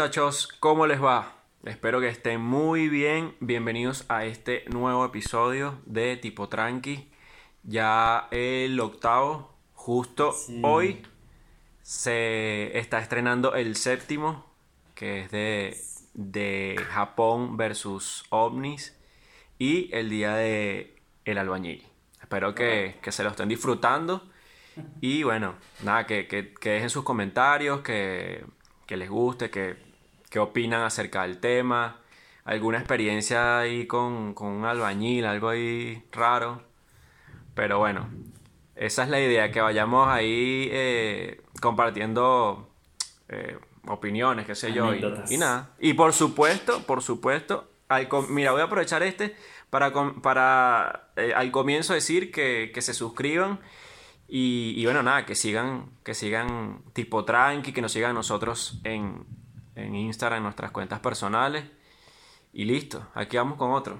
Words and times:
Muchachos, 0.00 0.48
¿cómo 0.60 0.86
les 0.86 1.02
va? 1.04 1.34
Espero 1.62 2.00
que 2.00 2.08
estén 2.08 2.40
muy 2.40 2.88
bien. 2.88 3.36
Bienvenidos 3.38 4.06
a 4.08 4.24
este 4.24 4.64
nuevo 4.70 5.04
episodio 5.04 5.78
de 5.84 6.16
Tipo 6.16 6.48
Tranqui. 6.48 7.10
Ya 7.64 8.26
el 8.30 8.80
octavo, 8.80 9.54
justo 9.74 10.34
hoy, 10.62 11.02
se 11.82 12.78
está 12.78 12.98
estrenando 13.00 13.54
el 13.54 13.76
séptimo, 13.76 14.46
que 14.94 15.20
es 15.20 15.30
de, 15.30 15.76
de 16.14 16.82
Japón 16.88 17.58
versus 17.58 18.24
ovnis, 18.30 18.96
y 19.58 19.94
el 19.94 20.08
día 20.08 20.34
de 20.34 20.96
El 21.26 21.36
Albañil. 21.36 21.86
Espero 22.22 22.54
que, 22.54 22.96
que 23.02 23.12
se 23.12 23.22
lo 23.22 23.28
estén 23.28 23.50
disfrutando. 23.50 24.22
Y 25.02 25.24
bueno, 25.24 25.56
nada, 25.82 26.06
que, 26.06 26.26
que, 26.26 26.54
que 26.54 26.70
dejen 26.70 26.88
sus 26.88 27.04
comentarios, 27.04 27.82
que, 27.82 28.46
que 28.86 28.96
les 28.96 29.10
guste, 29.10 29.50
que, 29.50 29.89
que, 30.30 30.38
opinan 30.38 30.82
acerca 30.82 31.22
del 31.22 31.38
tema, 31.38 32.00
alguna 32.44 32.78
experiencia 32.78 33.58
ahí 33.58 33.86
con, 33.86 34.32
con, 34.34 34.48
un 34.48 34.64
albañil, 34.64 35.26
algo 35.26 35.48
ahí 35.48 36.02
raro. 36.12 36.62
Pero 37.54 37.78
bueno, 37.78 38.08
esa 38.76 39.02
es 39.02 39.08
la 39.10 39.20
idea, 39.20 39.50
que 39.50 39.60
vayamos 39.60 40.08
ahí 40.08 40.68
eh, 40.72 41.42
compartiendo 41.60 42.70
eh, 43.28 43.58
opiniones, 43.86 44.46
qué 44.46 44.54
sé 44.54 44.72
yo. 44.72 44.94
Y, 44.94 45.04
y, 45.28 45.36
nada. 45.36 45.70
Y 45.78 45.94
por 45.94 46.12
supuesto, 46.12 46.82
por 46.86 47.02
supuesto, 47.02 47.68
al, 47.88 48.08
mira, 48.28 48.52
voy 48.52 48.60
a 48.60 48.64
aprovechar 48.64 49.02
este 49.02 49.36
para, 49.68 49.92
para 50.22 51.10
eh, 51.16 51.32
al 51.34 51.50
comienzo 51.50 51.94
decir 51.94 52.30
que, 52.30 52.70
que 52.72 52.82
se 52.82 52.94
suscriban 52.94 53.60
y, 54.32 54.84
bueno, 54.84 55.02
nada, 55.02 55.26
que 55.26 55.34
sigan, 55.34 55.90
que 56.04 56.14
sigan 56.14 56.82
tipo 56.92 57.24
tranqui, 57.24 57.72
que 57.72 57.82
nos 57.82 57.90
sigan 57.90 58.14
nosotros 58.14 58.80
en, 58.84 59.26
en 59.74 59.94
Instagram, 59.94 60.38
en 60.38 60.44
nuestras 60.44 60.70
cuentas 60.70 61.00
personales. 61.00 61.64
Y 62.52 62.64
listo, 62.64 63.06
aquí 63.14 63.36
vamos 63.36 63.56
con 63.56 63.70
otro. 63.72 63.98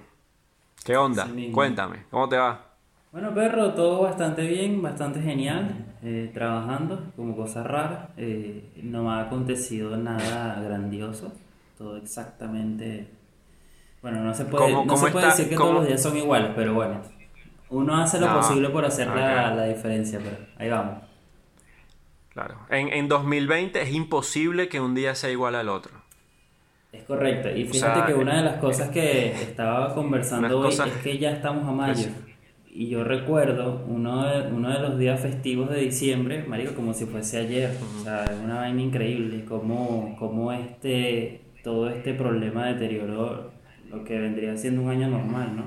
¿Qué 0.85 0.97
onda? 0.97 1.29
Cuéntame, 1.53 2.05
¿cómo 2.11 2.29
te 2.29 2.37
va? 2.37 2.67
Bueno, 3.13 3.35
perro, 3.35 3.75
todo 3.75 4.03
bastante 4.03 4.47
bien, 4.47 4.81
bastante 4.81 5.21
genial. 5.21 5.87
Eh, 6.03 6.31
trabajando 6.33 7.13
como 7.17 7.37
cosas 7.37 7.67
raras. 7.67 8.09
Eh, 8.17 8.73
no 8.83 9.05
me 9.05 9.11
ha 9.11 9.21
acontecido 9.23 9.97
nada 9.97 10.61
grandioso. 10.61 11.33
Todo 11.77 11.97
exactamente. 11.97 13.09
Bueno, 14.01 14.23
no 14.25 14.33
se 14.33 14.45
puede, 14.45 14.85
no 14.85 14.97
se 14.97 15.11
puede 15.11 15.27
decir 15.27 15.49
que 15.49 15.57
todos 15.57 15.75
los 15.75 15.87
días 15.87 16.03
son 16.03 16.17
iguales, 16.17 16.53
pero 16.57 16.73
bueno, 16.73 17.03
uno 17.69 17.97
hace 17.97 18.19
lo 18.19 18.33
posible 18.35 18.71
por 18.71 18.85
hacer 18.85 19.09
la, 19.09 19.65
diferencia, 19.67 20.19
pero 20.23 20.37
ahí 20.57 20.71
vamos. 20.71 21.10
Claro. 22.33 22.57
En, 22.71 22.93
en 22.93 23.09
2020 23.09 23.83
es 23.83 23.93
imposible 23.93 24.69
que 24.69 24.81
un 24.81 24.95
día 24.95 25.15
sea 25.15 25.31
igual 25.31 25.55
al 25.55 25.69
otro. 25.69 25.93
Es 26.93 27.05
correcto. 27.05 27.51
Y 27.51 27.65
fíjate 27.67 28.13
que 28.13 28.19
una 28.19 28.39
de 28.39 28.43
las 28.43 28.57
cosas 28.57 28.91
que 28.91 29.33
estaba 29.33 29.95
conversando 29.95 30.61
hoy 30.61 30.75
es 30.75 30.97
que 31.03 31.19
ya 31.19 31.31
estamos 31.31 31.69
a 31.69 31.73
mayo. 31.73 32.09
Y 32.73 32.89
yo 32.89 33.03
recuerdo 33.05 33.85
uno 33.87 34.25
de, 34.25 34.53
uno 34.53 34.73
de 34.73 34.81
los 34.81 34.99
días 34.99 35.21
festivos 35.21 35.71
de 35.71 35.81
diciembre, 35.81 36.45
marico, 36.47 36.75
como 36.75 36.95
si 36.95 37.07
fuese 37.07 37.39
ayer. 37.39 37.77
O 37.99 38.05
sea, 38.05 38.25
es 38.25 38.39
una 38.39 38.57
vaina 38.57 38.81
increíble. 38.81 39.45
Como, 39.45 40.17
como 40.19 40.53
este, 40.53 41.43
todo 41.63 41.89
este 41.91 42.15
problema 42.15 42.67
deterioró 42.67 43.53
lo 43.89 44.05
que 44.05 44.19
vendría 44.19 44.57
siendo 44.57 44.83
un 44.83 44.91
año 44.91 45.09
normal, 45.09 45.57
¿no? 45.57 45.65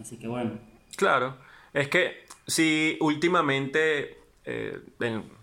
Así 0.00 0.16
que 0.16 0.28
bueno. 0.28 0.52
Claro, 0.96 1.36
es 1.72 1.88
que 1.88 2.24
si 2.46 2.96
últimamente, 3.00 4.18
eh, 4.44 4.78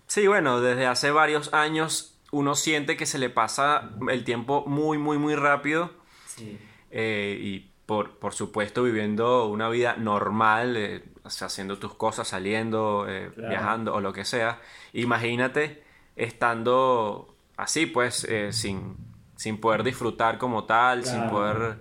sí, 0.07 0.27
bueno, 0.27 0.61
desde 0.61 0.85
hace 0.85 1.11
varios 1.11 1.53
años 1.53 2.17
uno 2.31 2.55
siente 2.55 2.97
que 2.97 3.05
se 3.05 3.19
le 3.19 3.29
pasa 3.29 3.91
el 4.09 4.23
tiempo 4.23 4.65
muy, 4.67 4.97
muy, 4.97 5.17
muy 5.17 5.35
rápido. 5.35 5.91
Sí. 6.25 6.59
Eh, 6.91 7.37
y 7.41 7.71
por, 7.85 8.17
por, 8.17 8.33
supuesto 8.33 8.83
viviendo 8.83 9.47
una 9.47 9.69
vida 9.69 9.95
normal, 9.95 10.75
eh, 10.77 11.03
haciendo 11.23 11.77
tus 11.77 11.93
cosas, 11.93 12.27
saliendo, 12.27 13.07
viajando 13.37 13.93
o 13.93 14.01
lo 14.01 14.11
que 14.11 14.25
sea. 14.25 14.59
Imagínate 14.93 15.83
estando 16.15 17.35
así, 17.57 17.85
pues, 17.85 18.27
sin, 18.51 18.97
sin 19.35 19.59
poder 19.59 19.83
disfrutar 19.83 20.37
como 20.37 20.65
tal, 20.65 21.05
sin 21.05 21.29
poder 21.29 21.77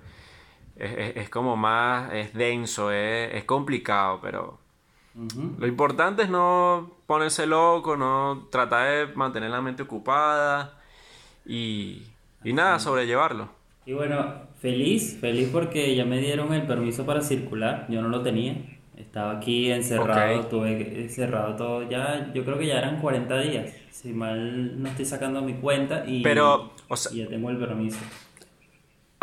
es, 0.76 1.28
como 1.30 1.56
más, 1.56 2.12
es 2.12 2.34
denso, 2.34 2.91
es, 2.91 3.44
complicado, 3.44 4.20
pero 4.20 4.58
lo 5.14 5.66
importante 5.66 6.22
es 6.25 6.28
no 6.28 6.91
ponerse 7.06 7.47
loco, 7.47 7.97
no 7.97 8.48
tratar 8.50 9.08
de 9.08 9.14
mantener 9.14 9.50
la 9.50 9.60
mente 9.60 9.82
ocupada 9.82 10.80
y, 11.47 12.02
y 12.42 12.52
nada, 12.52 12.78
sobrellevarlo. 12.78 13.48
Y 13.86 13.92
bueno, 13.92 14.24
feliz, 14.60 15.19
feliz 15.20 15.50
porque 15.53 15.94
ya 15.94 16.04
me 16.04 16.19
dieron 16.19 16.53
el 16.53 16.66
permiso 16.66 17.06
para 17.06 17.20
circular, 17.20 17.86
yo 17.88 18.03
no 18.03 18.08
lo 18.08 18.22
tenía. 18.22 18.56
Estaba 18.97 19.32
aquí 19.32 19.70
encerrado, 19.70 20.41
estuve 20.41 21.03
encerrado 21.03 21.56
todo, 21.56 21.91
ya, 21.91 22.32
yo 22.32 22.44
creo 22.44 22.58
que 22.58 22.66
ya 22.66 22.78
eran 22.78 23.00
40 23.00 23.41
días, 23.41 23.72
si 23.91 24.12
mal 24.12 24.80
no 24.80 24.88
estoy 24.88 25.04
sacando 25.04 25.42
mi 25.42 25.54
cuenta 25.54 26.04
y, 26.06 26.22
Pero, 26.22 26.72
y 27.10 27.19
ya 27.19 27.26
tengo 27.26 27.50
el 27.50 27.58
permiso 27.58 27.98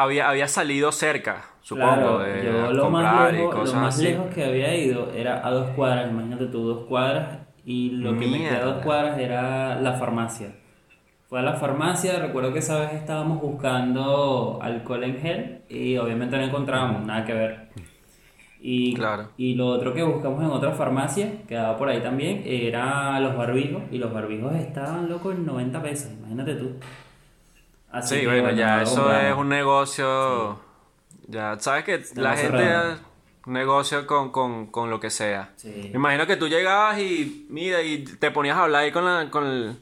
había, 0.02 0.30
había 0.30 0.48
salido 0.48 0.92
cerca, 0.92 1.46
supongo, 1.62 2.20
de 2.20 2.46
yo 2.46 2.74
lo 2.74 2.90
más 2.90 3.32
lejos, 3.32 3.74
lo 3.74 3.80
más 3.80 3.98
lejos 4.00 4.34
que 4.34 4.44
había 4.44 4.76
ido 4.76 5.12
era 5.14 5.46
a 5.46 5.52
dos 5.52 5.70
cuadras, 5.72 6.12
imagínate 6.12 6.48
tú, 6.48 6.64
dos 6.64 6.86
cuadras, 6.86 7.40
y 7.66 7.92
lo 7.92 8.18
que 8.18 8.28
me 8.28 8.40
quedaba 8.40 8.64
a 8.64 8.74
dos 8.74 8.84
cuadras 8.84 9.20
era 9.20 9.80
la 9.80 9.94
farmacia. 9.94 10.56
Fue 11.28 11.40
a 11.40 11.44
la 11.44 11.54
farmacia, 11.54 12.20
recuerdo 12.20 12.52
que 12.52 12.60
esa 12.60 12.80
vez 12.80 12.94
estábamos 12.94 13.42
buscando 13.42 14.60
alcohol 14.62 15.04
en 15.06 15.18
gel 15.18 15.62
y 15.70 15.96
obviamente 15.98 16.36
no 16.36 16.44
encontrábamos 16.44 17.06
nada 17.06 17.24
que 17.24 17.34
ver. 17.34 17.70
Y, 18.60 18.94
claro. 18.94 19.30
y 19.38 19.56
lo 19.56 19.68
otro 19.68 19.94
que 19.94 20.04
buscamos 20.04 20.44
en 20.44 20.50
otra 20.50 20.74
farmacia, 20.74 21.42
que 21.48 21.56
daba 21.56 21.78
por 21.78 21.90
ahí 21.90 22.02
también, 22.02 22.44
era 22.46 23.20
los 23.20 23.36
barbijos. 23.36 23.82
Y 23.92 23.98
los 23.98 24.14
barbijos 24.14 24.54
estaban 24.56 25.10
locos 25.10 25.34
en 25.34 25.46
90 25.46 25.82
pesos, 25.82 26.12
imagínate 26.12 26.56
tú 26.56 26.76
sí, 28.02 28.26
bueno, 28.26 28.52
ya 28.52 28.82
eso 28.82 29.12
es 29.14 29.36
un 29.36 29.50
negocio. 29.50 30.60
Ya, 31.28 31.58
sabes 31.60 31.84
que 31.84 32.04
la 32.16 32.36
gente 32.36 33.02
negocio 33.46 34.06
con, 34.06 34.32
con, 34.32 34.68
con, 34.68 34.90
lo 34.90 35.00
que 35.00 35.10
sea. 35.10 35.52
Me 35.64 35.96
imagino 35.96 36.28
que 36.28 36.38
tú 36.38 36.48
llegabas 36.48 37.00
y, 37.00 37.48
mira, 37.50 37.82
y 37.82 38.04
te 38.04 38.32
ponías 38.32 38.58
a 38.58 38.64
hablar 38.64 38.84
ahí 38.84 38.92
con 38.92 39.06
la, 39.06 39.30
con, 39.30 39.80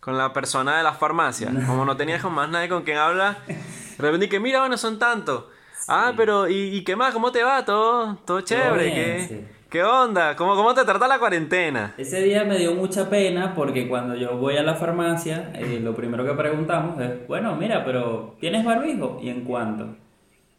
con 0.00 0.16
la 0.16 0.32
persona 0.32 0.78
de 0.78 0.82
la 0.82 0.94
farmacia. 0.94 1.52
Como 1.66 1.84
no 1.84 1.96
tenías 1.96 2.22
con 2.22 2.32
más 2.32 2.48
nadie 2.48 2.68
con 2.68 2.82
quien 2.82 2.98
hablar, 2.98 3.44
de 3.46 3.56
repente 3.98 4.28
que, 4.28 4.40
mira, 4.40 4.60
bueno, 4.60 4.76
son 4.76 4.98
tantos. 4.98 5.44
Ah, 5.86 6.14
pero, 6.16 6.48
¿y, 6.48 6.76
¿y, 6.76 6.82
qué 6.82 6.96
más? 6.96 7.12
¿Cómo 7.12 7.30
te 7.30 7.42
va? 7.42 7.62
Todo, 7.62 8.16
todo 8.24 8.40
chévere. 8.40 8.94
¿Qué? 8.94 9.53
¿Qué 9.74 9.82
onda? 9.82 10.36
¿Cómo, 10.36 10.54
¿Cómo 10.54 10.72
te 10.72 10.84
trata 10.84 11.08
la 11.08 11.18
cuarentena? 11.18 11.94
Ese 11.98 12.22
día 12.22 12.44
me 12.44 12.56
dio 12.58 12.76
mucha 12.76 13.10
pena 13.10 13.56
porque 13.56 13.88
cuando 13.88 14.14
yo 14.14 14.36
voy 14.36 14.56
a 14.56 14.62
la 14.62 14.76
farmacia, 14.76 15.50
eh, 15.52 15.80
lo 15.82 15.96
primero 15.96 16.24
que 16.24 16.32
preguntamos 16.32 17.00
es, 17.00 17.26
bueno, 17.26 17.56
mira, 17.56 17.84
pero 17.84 18.36
¿tienes 18.38 18.64
barbijo? 18.64 19.18
¿Y 19.20 19.30
en 19.30 19.40
cuánto? 19.40 19.96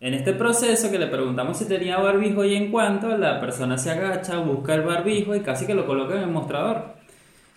En 0.02 0.16
este 0.16 0.34
proceso 0.34 0.92
que 0.92 1.00
le 1.00 1.08
preguntamos 1.08 1.58
si 1.58 1.66
tenía 1.66 1.98
barbijo 1.98 2.44
y 2.44 2.56
en 2.56 2.70
cuánto, 2.70 3.18
la 3.18 3.40
persona 3.40 3.78
se 3.78 3.92
agacha, 3.92 4.40
busca 4.40 4.74
el 4.74 4.82
barbijo 4.82 5.34
y 5.34 5.40
casi 5.40 5.66
que 5.66 5.76
lo 5.76 5.86
coloca 5.86 6.16
en 6.16 6.24
el 6.24 6.32
mostrador. 6.32 6.84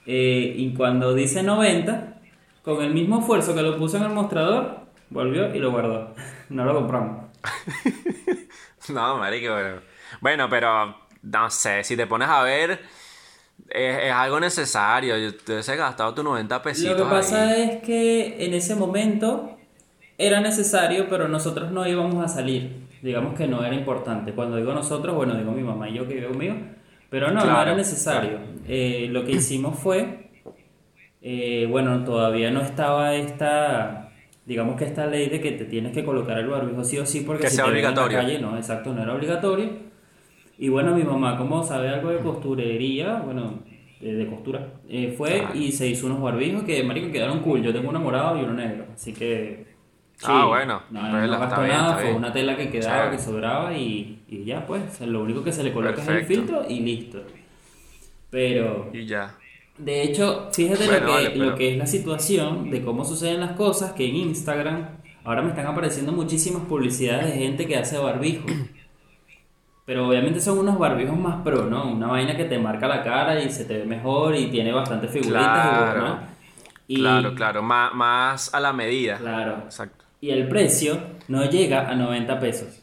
Eh, 0.06 0.54
y 0.56 0.72
cuando 0.75 1.12
dice 1.12 1.43
90, 1.43 2.20
con 2.62 2.84
el 2.84 2.94
mismo 2.94 3.19
esfuerzo 3.19 3.56
que 3.56 3.62
lo 3.62 3.76
puso 3.76 3.96
en 3.96 4.04
el 4.04 4.11
mostrador, 4.11 4.82
volvió 5.11 5.52
y 5.52 5.58
lo 5.58 5.72
guardó. 5.72 6.14
no 6.50 6.64
lo 6.64 6.72
compramos. 6.72 7.25
no, 8.90 9.19
marico, 9.19 9.54
bueno. 9.54 9.81
Bueno, 10.20 10.49
pero 10.49 11.07
no 11.22 11.50
sé, 11.50 11.84
si 11.84 11.96
te 11.96 12.06
pones 12.06 12.28
a 12.28 12.42
ver, 12.42 12.80
es, 13.68 14.12
algo 14.12 14.40
necesario. 14.40 15.14
Te 15.36 15.58
has 15.58 15.68
gastado 15.68 16.14
tu 16.14 16.22
90 16.22 16.62
pesitos. 16.62 16.98
Lo 16.98 17.04
que 17.04 17.10
pasa 17.10 17.56
es 17.56 17.82
que 17.82 18.44
en 18.44 18.54
ese 18.54 18.74
momento 18.74 19.56
era 20.16 20.40
necesario, 20.40 21.08
pero 21.08 21.28
nosotros 21.28 21.70
no 21.70 21.86
íbamos 21.86 22.24
a 22.24 22.28
salir. 22.28 22.88
Digamos 23.02 23.34
que 23.36 23.46
no 23.46 23.64
era 23.64 23.74
importante. 23.74 24.32
Cuando 24.32 24.56
digo 24.56 24.72
nosotros, 24.72 25.14
bueno, 25.14 25.34
digo 25.36 25.52
mi 25.52 25.62
mamá 25.62 25.88
y 25.88 25.94
yo 25.94 26.08
que 26.08 26.14
vivo 26.14 26.30
conmigo, 26.30 26.56
pero 27.10 27.30
no, 27.30 27.44
no 27.44 27.62
era 27.62 27.74
necesario. 27.74 28.38
Eh, 28.66 29.08
lo 29.10 29.24
que 29.24 29.32
hicimos 29.32 29.78
fue, 29.78 30.30
eh, 31.22 31.66
bueno, 31.70 32.04
todavía 32.04 32.50
no 32.50 32.60
estaba 32.60 33.14
esta, 33.14 34.12
digamos 34.44 34.76
que 34.76 34.84
esta 34.84 35.06
ley 35.06 35.28
de 35.28 35.40
que 35.40 35.52
te 35.52 35.64
tienes 35.64 35.92
que 35.92 36.04
colocar 36.04 36.38
el 36.38 36.48
barbijo 36.48 36.82
sí 36.82 36.98
o 36.98 37.06
sí 37.06 37.20
porque 37.20 37.44
que 37.44 37.50
si 37.50 37.56
sea 37.56 37.66
obligatorio. 37.66 38.18
calle, 38.18 38.40
no, 38.40 38.56
exacto, 38.56 38.92
no 38.92 39.02
era 39.02 39.14
obligatorio. 39.14 39.88
Y 40.58 40.69
bueno, 40.69 40.94
mi 40.94 41.05
mamá, 41.05 41.37
como 41.37 41.62
sabe 41.62 41.88
algo 41.88 42.10
de 42.10 42.19
costurería, 42.19 43.22
bueno, 43.25 43.60
de, 44.00 44.26
costura, 44.26 44.72
eh, 44.88 45.14
fue 45.16 45.46
y 45.55 45.70
se 45.70 45.87
hizo 45.87 46.06
unos 46.06 46.20
barbijos 46.20 46.64
que, 46.64 46.82
marico, 46.82 47.12
quedaron 47.12 47.40
cool. 47.40 47.62
Yo 47.62 47.72
tengo 47.72 47.88
uno 47.88 48.00
morado 48.00 48.38
y 48.38 48.43
uno 48.43 48.55
negro, 48.55 48.87
así 48.93 49.12
que... 49.12 49.66
ah, 50.25 50.46
bueno. 50.46 50.82
No, 50.90 51.26
no, 51.26 51.38
gastó 51.38 51.64
nada, 51.64 51.99
fue 51.99 52.12
una 52.12 52.32
tela 52.32 52.56
que 52.56 52.70
quedaba, 52.70 53.10
que 53.12 53.19
sobraba 53.19 53.72
y, 53.72 54.25
y, 54.28 54.44
ya, 54.44 54.66
pues, 54.66 55.00
lo 55.02 55.22
único 55.22 55.44
que 55.44 55.52
se 55.52 55.62
le 55.62 55.72
coloca 55.72 56.02
es 56.02 56.08
el 56.08 56.25
filtro 56.25 56.64
y 56.69 56.81
listo. 56.81 57.22
Pero... 58.28 58.90
Y 58.93 59.06
ya. 59.06 59.37
De 59.78 60.02
hecho, 60.02 60.49
fíjate 60.52 60.87
lo, 61.00 61.16
que, 61.16 61.37
lo 61.37 61.54
que 61.54 61.70
es 61.70 61.78
la 61.78 61.87
situación 61.87 62.69
de 62.69 62.82
cómo 62.82 63.04
suceden 63.04 63.38
las 63.38 63.52
cosas, 63.52 63.93
que 63.93 64.08
en 64.08 64.16
Instagram 64.16 64.88
ahora 65.22 65.40
me 65.43 65.50
están 65.50 65.66
apareciendo 65.66 66.11
muchísimas 66.11 66.64
publicidades 66.64 67.26
de 67.26 67.38
gente 67.38 67.64
que 67.64 67.76
hace 67.76 67.96
barbijo. 67.96 68.46
Pero 69.88 70.06
obviamente 70.06 70.38
son 70.38 70.58
unos 70.58 70.79
barbijos 70.79 71.17
más 71.17 71.40
pro, 71.43 71.64
¿no? 71.64 71.90
Una 71.90 72.08
vaina 72.08 72.37
que 72.37 72.44
te 72.44 72.58
marca 72.58 72.87
la 72.87 73.02
cara 73.02 73.40
y 73.40 73.50
se 73.50 73.64
te 73.64 73.79
ve 73.79 73.85
mejor 73.87 74.37
y 74.37 74.50
tiene 74.50 74.70
bastantes 74.70 75.11
figuritas. 75.11 75.43
Claro, 75.43 76.19
y, 76.87 77.00
claro, 77.00 77.35
claro. 77.35 77.62
Más, 77.62 77.94
más 77.94 78.52
a 78.52 78.61
la 78.61 78.75
medida. 78.75 79.17
Claro. 79.17 79.62
Exacto. 79.64 80.05
Y 80.20 80.29
el 80.29 80.46
precio 80.46 81.00
no 81.29 81.43
llega 81.46 81.88
a 81.88 81.94
90 81.94 82.38
pesos. 82.38 82.82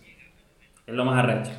Es 0.88 0.96
lo 0.96 1.06
más 1.06 1.24
arrecho. 1.24 1.52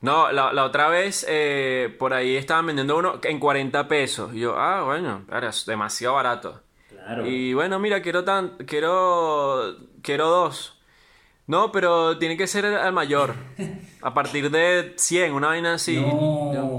No, 0.00 0.32
la, 0.32 0.64
otra 0.64 0.88
vez 0.88 1.24
eh, 1.28 1.94
por 1.96 2.12
ahí 2.12 2.34
estaban 2.34 2.66
vendiendo 2.66 2.98
uno 2.98 3.20
en 3.22 3.38
40 3.38 3.86
pesos. 3.86 4.34
Y 4.34 4.40
yo, 4.40 4.58
ah, 4.58 4.82
bueno, 4.82 5.24
es 5.40 5.66
demasiado 5.66 6.16
barato. 6.16 6.60
Claro. 6.88 7.24
Y 7.24 7.54
bueno, 7.54 7.78
mira, 7.78 8.02
quiero 8.02 8.24
tan, 8.24 8.56
quiero, 8.66 9.76
quiero 10.02 10.28
dos. 10.28 10.71
No, 11.52 11.70
pero 11.70 12.16
tiene 12.16 12.34
que 12.38 12.46
ser 12.46 12.64
al 12.64 12.94
mayor. 12.94 13.34
A 14.00 14.14
partir 14.14 14.50
de 14.50 14.94
100, 14.96 15.34
una 15.34 15.48
vaina 15.48 15.74
así. 15.74 16.02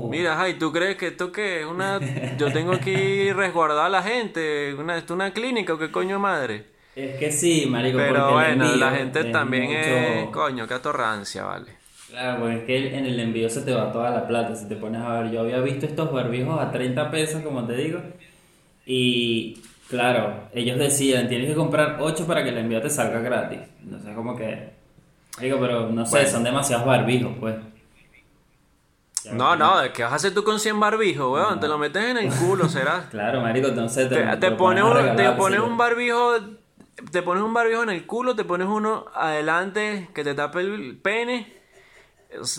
mira, 0.09 0.41
ay, 0.41 0.55
¿tú 0.55 0.71
crees 0.71 0.97
que 0.97 1.09
esto 1.09 1.31
qué 1.31 1.61
es 1.61 1.67
una... 1.67 1.99
Yo 2.39 2.51
tengo 2.51 2.79
que 2.79 3.31
resguardar 3.35 3.85
a 3.85 3.89
la 3.89 4.01
gente? 4.01 4.73
Una, 4.73 4.97
¿Esto 4.97 5.13
es 5.13 5.15
una 5.15 5.31
clínica 5.31 5.75
o 5.75 5.77
qué 5.77 5.91
coño 5.91 6.17
madre? 6.17 6.65
Es 6.95 7.17
que 7.19 7.31
sí, 7.31 7.67
marico. 7.67 7.99
Pero 7.99 8.31
bueno, 8.31 8.75
la 8.75 8.89
gente 8.95 9.25
también 9.25 9.69
es... 9.69 10.29
Coño, 10.31 10.67
qué 10.67 10.73
atorrancia, 10.73 11.43
vale. 11.43 11.73
Claro, 12.09 12.39
porque 12.39 12.55
es 12.55 12.63
que 12.63 12.97
en 12.97 13.05
el 13.05 13.19
envío 13.19 13.51
se 13.51 13.61
te 13.61 13.75
va 13.75 13.91
toda 13.91 14.09
la 14.09 14.27
plata. 14.27 14.55
Si 14.55 14.67
te 14.67 14.75
pones 14.75 15.03
a 15.03 15.21
ver, 15.21 15.31
yo 15.31 15.41
había 15.41 15.59
visto 15.59 15.85
estos 15.85 16.11
barbijos 16.11 16.59
a 16.59 16.71
30 16.71 17.11
pesos, 17.11 17.43
como 17.43 17.63
te 17.67 17.75
digo. 17.75 17.99
Y 18.87 19.61
claro, 19.89 20.49
ellos 20.53 20.77
decían, 20.77 21.27
tienes 21.27 21.49
que 21.49 21.55
comprar 21.55 21.97
8 21.99 22.25
para 22.25 22.43
que 22.43 22.49
el 22.49 22.57
envío 22.57 22.81
te 22.81 22.89
salga 22.89 23.19
gratis. 23.19 23.59
No 23.83 23.99
sé, 23.99 24.13
como 24.13 24.35
que... 24.35 24.73
Digo, 25.39 25.57
pero 25.59 25.89
no 25.89 26.05
sé, 26.05 26.27
son 26.27 26.43
demasiados 26.43 26.85
barbijos, 26.85 27.31
pues. 27.39 27.55
no, 29.31 29.55
no, 29.55 29.73
¿qué 29.93 30.03
vas 30.03 30.11
a 30.11 30.15
hacer 30.15 30.33
tú 30.33 30.43
con 30.43 30.59
100 30.59 30.79
barbijos, 30.79 31.33
weón? 31.33 31.59
Te 31.59 31.67
lo 31.67 31.77
metes 31.79 32.03
en 32.03 32.17
el 32.17 32.31
culo, 32.31 32.69
será. 32.69 33.07
claro, 33.11 33.41
marico, 33.41 33.69
entonces 33.69 34.09
te, 34.09 34.37
te, 34.37 34.51
pones, 34.51 34.83
un, 34.83 35.15
te 35.15 35.31
pones 35.31 35.59
un 35.59 35.75
barbijo 35.75 36.35
te 37.11 37.21
pones 37.21 37.43
un 37.43 37.53
barbijo 37.53 37.83
en 37.83 37.89
el 37.89 38.05
culo, 38.05 38.35
te 38.35 38.43
pones 38.43 38.67
uno 38.67 39.05
adelante 39.13 40.09
que 40.13 40.23
te 40.23 40.33
tape 40.35 40.61
el 40.61 40.99
pene 41.01 41.63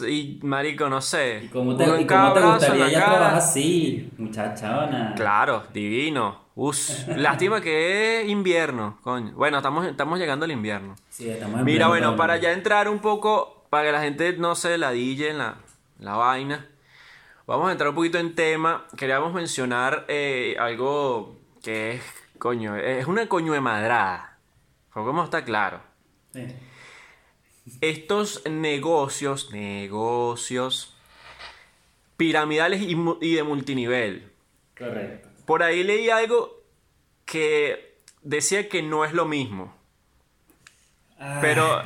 y 0.08 0.38
marico, 0.42 0.88
no 0.88 1.00
sé. 1.00 1.42
¿Y 1.44 1.48
cómo 1.48 1.76
te, 1.76 1.84
¿y 1.84 2.06
cómo 2.06 2.32
te 2.32 2.40
gustaría 2.40 2.88
ya 2.88 3.04
trabajar 3.06 3.34
así, 3.36 4.10
muchachona? 4.18 5.14
Claro, 5.16 5.64
divino. 5.72 6.43
Us, 6.56 7.06
lástima 7.08 7.60
que 7.60 8.22
es 8.22 8.28
invierno, 8.28 8.98
coño. 9.02 9.32
Bueno, 9.32 9.56
estamos, 9.56 9.86
estamos 9.86 10.18
llegando 10.18 10.44
al 10.44 10.52
invierno. 10.52 10.94
Sí, 11.08 11.28
estamos 11.28 11.58
en 11.58 11.64
Mira, 11.64 11.88
bueno, 11.88 12.16
para 12.16 12.36
ya 12.36 12.52
entrar 12.52 12.88
un 12.88 13.00
poco, 13.00 13.66
para 13.70 13.84
que 13.84 13.92
la 13.92 14.00
gente 14.00 14.34
no 14.36 14.54
se 14.54 14.78
ladille 14.78 15.30
en 15.30 15.38
la, 15.38 15.56
la 15.98 16.14
vaina, 16.14 16.68
vamos 17.46 17.68
a 17.68 17.72
entrar 17.72 17.88
un 17.90 17.96
poquito 17.96 18.18
en 18.18 18.34
tema. 18.34 18.86
Queríamos 18.96 19.32
mencionar 19.34 20.04
eh, 20.08 20.54
algo 20.58 21.36
que 21.62 21.94
es, 21.94 22.02
coño, 22.38 22.76
es 22.76 23.06
una 23.06 23.28
coño 23.28 23.52
de 23.52 23.60
madrada. 23.60 24.38
¿Cómo 24.92 25.24
está 25.24 25.44
claro? 25.44 25.80
Sí 26.32 26.46
estos 27.80 28.44
negocios, 28.48 29.52
negocios 29.52 30.94
piramidales 32.16 32.82
y, 32.82 33.34
de 33.34 33.42
multinivel. 33.42 34.30
Correcto. 34.76 35.28
Por 35.44 35.62
ahí 35.62 35.82
leí 35.82 36.10
algo 36.10 36.62
que 37.24 37.98
decía 38.22 38.68
que 38.68 38.82
no 38.82 39.04
es 39.04 39.12
lo 39.12 39.24
mismo. 39.26 39.74
Ah, 41.18 41.38
pero 41.40 41.82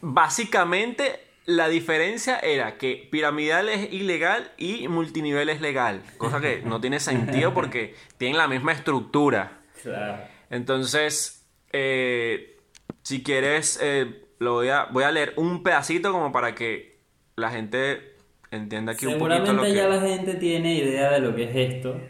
básicamente 0.00 1.20
la 1.46 1.68
diferencia 1.68 2.38
era 2.38 2.76
que 2.78 3.08
piramidal 3.10 3.68
es 3.68 3.92
ilegal 3.92 4.50
y 4.56 4.88
multinivel 4.88 5.48
es 5.48 5.60
legal. 5.60 6.02
Cosa 6.16 6.40
que 6.40 6.62
no 6.62 6.80
tiene 6.80 7.00
sentido 7.00 7.54
porque 7.54 7.94
tienen 8.18 8.38
la 8.38 8.48
misma 8.48 8.72
estructura. 8.72 9.60
Claro. 9.82 10.22
Entonces, 10.50 11.46
eh, 11.72 12.56
si 13.02 13.22
quieres 13.22 13.78
eh, 13.82 14.24
lo 14.38 14.54
voy 14.54 14.68
a, 14.68 14.84
voy 14.86 15.04
a 15.04 15.10
leer 15.10 15.34
un 15.36 15.62
pedacito 15.62 16.12
como 16.12 16.32
para 16.32 16.54
que 16.54 16.98
la 17.36 17.50
gente 17.50 18.14
entienda 18.50 18.92
aquí 18.92 19.06
un 19.06 19.18
poquito 19.18 19.52
lo 19.52 19.62
que... 19.62 19.74
ya 19.74 19.88
la 19.88 20.00
gente 20.00 20.34
tiene 20.34 20.74
idea 20.74 21.10
de 21.12 21.20
lo 21.20 21.34
que 21.34 21.44
es 21.44 21.74
esto. 21.74 22.00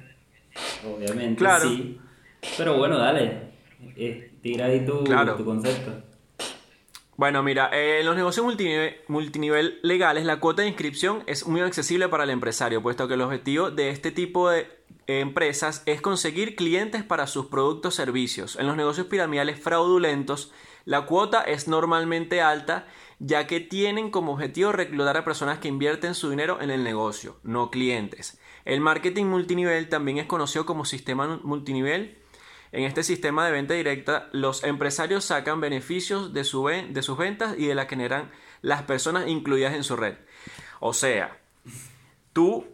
Obviamente, 0.87 1.39
claro. 1.39 1.69
sí. 1.69 1.99
Pero 2.57 2.77
bueno, 2.77 2.99
dale. 2.99 3.55
Eh, 3.97 4.33
tira 4.43 4.67
ahí 4.67 4.85
tu, 4.85 5.05
tu 5.05 5.45
concepto. 5.45 6.03
Bueno, 7.17 7.43
mira, 7.45 7.71
eh, 7.73 8.01
en 8.01 8.07
los 8.07 8.17
negocios 8.17 8.45
multinivel, 8.45 8.97
multinivel, 9.07 9.79
legales, 9.83 10.25
la 10.25 10.41
cuota 10.41 10.63
de 10.63 10.69
inscripción 10.69 11.23
es 11.27 11.47
muy 11.47 11.61
accesible 11.61 12.09
para 12.09 12.25
el 12.25 12.31
empresario, 12.31 12.83
puesto 12.83 13.07
que 13.07 13.15
el 13.15 13.21
objetivo 13.21 13.71
de 13.71 13.91
este 13.91 14.11
tipo 14.11 14.51
de 14.51 14.67
empresas 15.07 15.83
es 15.87 16.01
conseguir 16.01 16.57
clientes 16.57 17.05
para 17.05 17.29
sus 17.29 17.47
productos 17.47 17.95
o 17.95 17.97
servicios. 17.97 18.57
En 18.57 18.67
los 18.67 18.77
negocios 18.77 19.07
piramidales 19.07 19.61
fraudulentos, 19.61 20.53
la 20.85 21.07
cuota 21.07 21.43
es 21.43 21.69
normalmente 21.69 22.43
alta 22.43 22.87
ya 23.21 23.47
que 23.47 23.61
tienen 23.61 24.11
como 24.11 24.33
objetivo 24.33 24.73
reclutar 24.73 25.17
a 25.17 25.25
personas 25.25 25.59
que 25.59 25.69
invierten 25.69 26.15
su 26.15 26.31
dinero 26.31 26.61
en 26.61 26.71
el 26.71 26.83
negocio, 26.83 27.37
no 27.45 27.71
clientes. 27.71 28.41
El 28.65 28.81
marketing 28.81 29.27
multinivel 29.27 29.89
también 29.89 30.19
es 30.19 30.27
conocido 30.27 30.65
como 30.65 30.85
sistema 30.85 31.41
multinivel. 31.43 32.19
En 32.73 32.85
este 32.85 33.03
sistema 33.03 33.47
de 33.47 33.53
venta 33.53 33.75
directa, 33.75 34.29
los 34.33 34.65
empresarios 34.65 35.25
sacan 35.25 35.61
beneficios 35.61 36.33
de, 36.33 36.41
de 36.41 37.03
sus 37.03 37.19
ventas 37.19 37.55
y 37.59 37.67
de 37.67 37.75
las 37.75 37.87
que 37.87 37.97
generan 37.97 38.31
las 38.63 38.83
personas 38.83 39.29
incluidas 39.29 39.75
en 39.75 39.85
su 39.85 39.97
red. 39.97 40.17
O 40.81 40.93
sea, 40.93 41.39
tú 42.33 42.67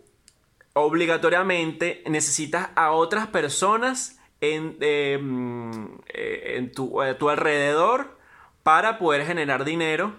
obligatoriamente 0.73 2.03
necesitas 2.07 2.71
a 2.76 2.93
otras 2.93 3.26
personas 3.26 4.19
en, 4.41 4.76
em, 4.81 5.99
eh, 6.09 6.55
en 6.57 6.73
tu, 6.73 6.99
tu, 7.19 7.29
alrededor 7.29 8.17
para 8.62 8.99
poder 8.99 9.26
generar 9.26 9.65
dinero. 9.65 10.15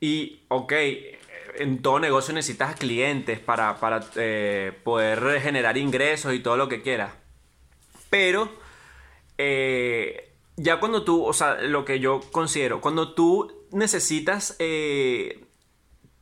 Y, 0.00 0.42
ok, 0.48 0.72
en 1.58 1.82
todo 1.82 2.00
negocio 2.00 2.34
necesitas 2.34 2.76
clientes 2.76 3.38
para, 3.40 3.76
eh, 4.16 4.72
poder 4.84 5.40
generar 5.40 5.76
ingresos 5.76 6.34
y 6.34 6.40
todo 6.40 6.56
lo 6.56 6.68
que 6.68 6.82
quieras. 6.82 7.12
Pero, 8.10 8.50
eh, 9.38 10.32
ya 10.56 10.80
cuando 10.80 11.04
tú, 11.04 11.24
o 11.24 11.32
sea, 11.32 11.60
lo 11.60 11.84
que 11.84 12.00
yo 12.00 12.20
considero, 12.32 12.80
cuando 12.80 13.14
tú 13.14 13.66
necesitas 13.72 14.56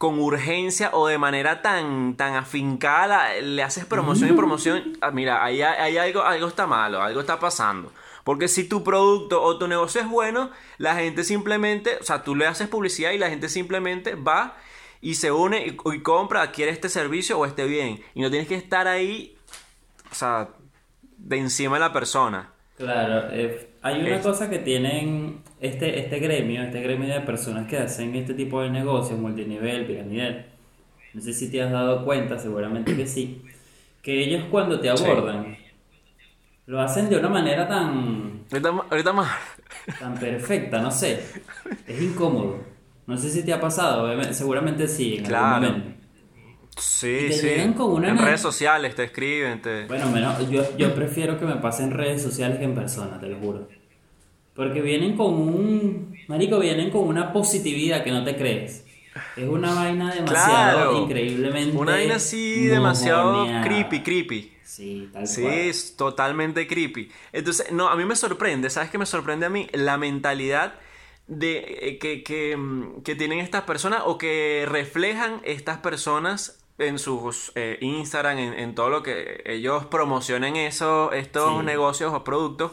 con 0.02 0.18
urgencia 0.18 0.90
o 0.94 1.06
de 1.06 1.16
manera 1.16 1.62
tan, 1.62 2.16
tan 2.16 2.34
afincada, 2.34 3.34
le 3.40 3.62
haces 3.62 3.84
promoción 3.84 4.30
y 4.30 4.32
promoción, 4.32 4.98
ah, 5.00 5.12
mira, 5.12 5.44
ahí, 5.44 5.62
algo, 5.62 6.22
algo 6.22 6.48
está 6.48 6.66
malo, 6.66 7.00
algo 7.00 7.20
está 7.20 7.38
pasando. 7.38 7.92
Porque 8.24 8.48
si 8.48 8.68
tu 8.68 8.82
producto 8.82 9.40
o 9.40 9.58
tu 9.58 9.68
negocio 9.68 10.00
es 10.00 10.08
bueno, 10.08 10.50
la 10.78 10.96
gente 10.96 11.22
simplemente, 11.22 11.98
o 12.00 12.02
sea, 12.02 12.24
tú 12.24 12.34
le 12.34 12.48
haces 12.48 12.66
publicidad 12.66 13.12
y 13.12 13.18
la 13.18 13.30
gente 13.30 13.48
simplemente 13.48 14.16
va 14.16 14.56
y 15.02 15.16
se 15.16 15.30
une 15.30 15.66
y, 15.66 16.00
compra, 16.00 16.42
adquiere 16.42 16.70
este 16.70 16.88
servicio 16.88 17.38
o 17.38 17.44
este 17.44 17.66
bien. 17.66 18.00
Y 18.14 18.22
no 18.22 18.30
tienes 18.30 18.48
que 18.48 18.54
estar 18.54 18.88
ahí, 18.88 19.36
o 20.10 20.14
sea, 20.14 20.48
de 21.18 21.36
encima 21.36 21.74
de 21.74 21.80
la 21.80 21.92
persona. 21.92 22.52
Claro, 22.78 23.28
eh, 23.32 23.68
hay 23.82 24.00
una 24.00 24.20
cosa 24.20 24.48
que 24.48 24.60
tienen 24.60 25.42
este, 25.60 25.98
este 25.98 26.20
gremio, 26.20 26.62
este 26.62 26.80
gremio 26.80 27.12
de 27.12 27.20
personas 27.20 27.68
que 27.68 27.76
hacen 27.76 28.14
este 28.14 28.32
tipo 28.32 28.62
de 28.62 28.70
negocios, 28.70 29.18
multinivel, 29.18 29.86
piramidal. 29.86 30.46
No 31.12 31.20
sé 31.20 31.34
si 31.34 31.50
te 31.50 31.60
has 31.60 31.72
dado 31.72 32.04
cuenta, 32.04 32.38
seguramente 32.38 32.96
que 32.96 33.06
sí, 33.06 33.42
que 34.02 34.22
ellos 34.22 34.44
cuando 34.50 34.80
te 34.80 34.88
abordan 34.88 35.58
lo 36.66 36.80
hacen 36.80 37.10
de 37.10 37.18
una 37.18 37.28
manera 37.28 37.66
tan... 37.66 38.44
Ahorita, 38.90 39.12
más. 39.12 39.30
Tan 39.98 40.14
perfecta, 40.14 40.80
no 40.80 40.90
sé. 40.90 41.20
Es 41.86 42.00
incómodo. 42.00 42.71
No 43.06 43.16
sé 43.18 43.30
si 43.30 43.42
te 43.44 43.52
ha 43.52 43.60
pasado, 43.60 44.08
seguramente 44.32 44.86
sí, 44.86 45.16
en 45.18 45.24
claro. 45.24 45.66
algún 45.66 45.78
momento. 45.78 46.02
Sí, 46.78 47.32
sí. 47.32 47.48
en 47.50 48.18
redes 48.18 48.40
sociales 48.40 48.94
te 48.94 49.04
escriben. 49.04 49.60
Te... 49.60 49.86
Bueno, 49.86 50.10
menos, 50.10 50.48
yo, 50.50 50.64
yo 50.76 50.94
prefiero 50.94 51.38
que 51.38 51.44
me 51.44 51.56
pasen 51.56 51.86
en 51.86 51.92
redes 51.92 52.22
sociales 52.22 52.58
que 52.58 52.64
en 52.64 52.74
persona, 52.74 53.20
te 53.20 53.28
lo 53.28 53.38
juro. 53.38 53.68
Porque 54.54 54.80
vienen 54.80 55.16
con 55.16 55.34
un. 55.34 56.16
Marico, 56.28 56.58
vienen 56.58 56.90
con 56.90 57.02
una 57.02 57.32
positividad 57.32 58.04
que 58.04 58.10
no 58.10 58.24
te 58.24 58.36
crees. 58.36 58.84
Es 59.36 59.48
una 59.48 59.74
vaina 59.74 60.14
demasiado 60.14 61.02
increíblemente. 61.02 61.76
Una 61.76 61.92
vaina 61.92 62.16
así 62.16 62.66
demasiado 62.66 63.46
creepy, 63.62 64.02
creepy. 64.02 64.52
Sí, 64.62 65.10
tal 65.12 65.26
Sí, 65.26 65.44
es 65.46 65.96
totalmente 65.96 66.66
creepy. 66.66 67.10
Entonces, 67.32 67.70
no, 67.72 67.88
a 67.88 67.96
mí 67.96 68.06
me 68.06 68.16
sorprende, 68.16 68.70
¿sabes 68.70 68.88
qué 68.90 68.96
me 68.96 69.04
sorprende 69.04 69.44
a 69.44 69.50
mí? 69.50 69.68
La 69.72 69.98
mentalidad 69.98 70.74
de 71.38 71.78
eh, 71.80 71.98
que, 71.98 72.22
que, 72.22 72.56
mm, 72.56 73.02
que 73.02 73.14
tienen 73.14 73.38
estas 73.38 73.62
personas 73.62 74.02
o 74.04 74.18
que 74.18 74.66
reflejan 74.68 75.40
estas 75.44 75.78
personas 75.78 76.58
en 76.78 76.98
sus 76.98 77.52
eh, 77.54 77.78
Instagram, 77.80 78.38
en, 78.38 78.74
todo 78.74 78.90
lo 78.90 79.02
que 79.02 79.42
ellos 79.46 79.86
promocionen 79.86 80.56
eso, 80.56 81.12
estos 81.12 81.62
negocios 81.62 82.12
o 82.12 82.24
productos, 82.24 82.72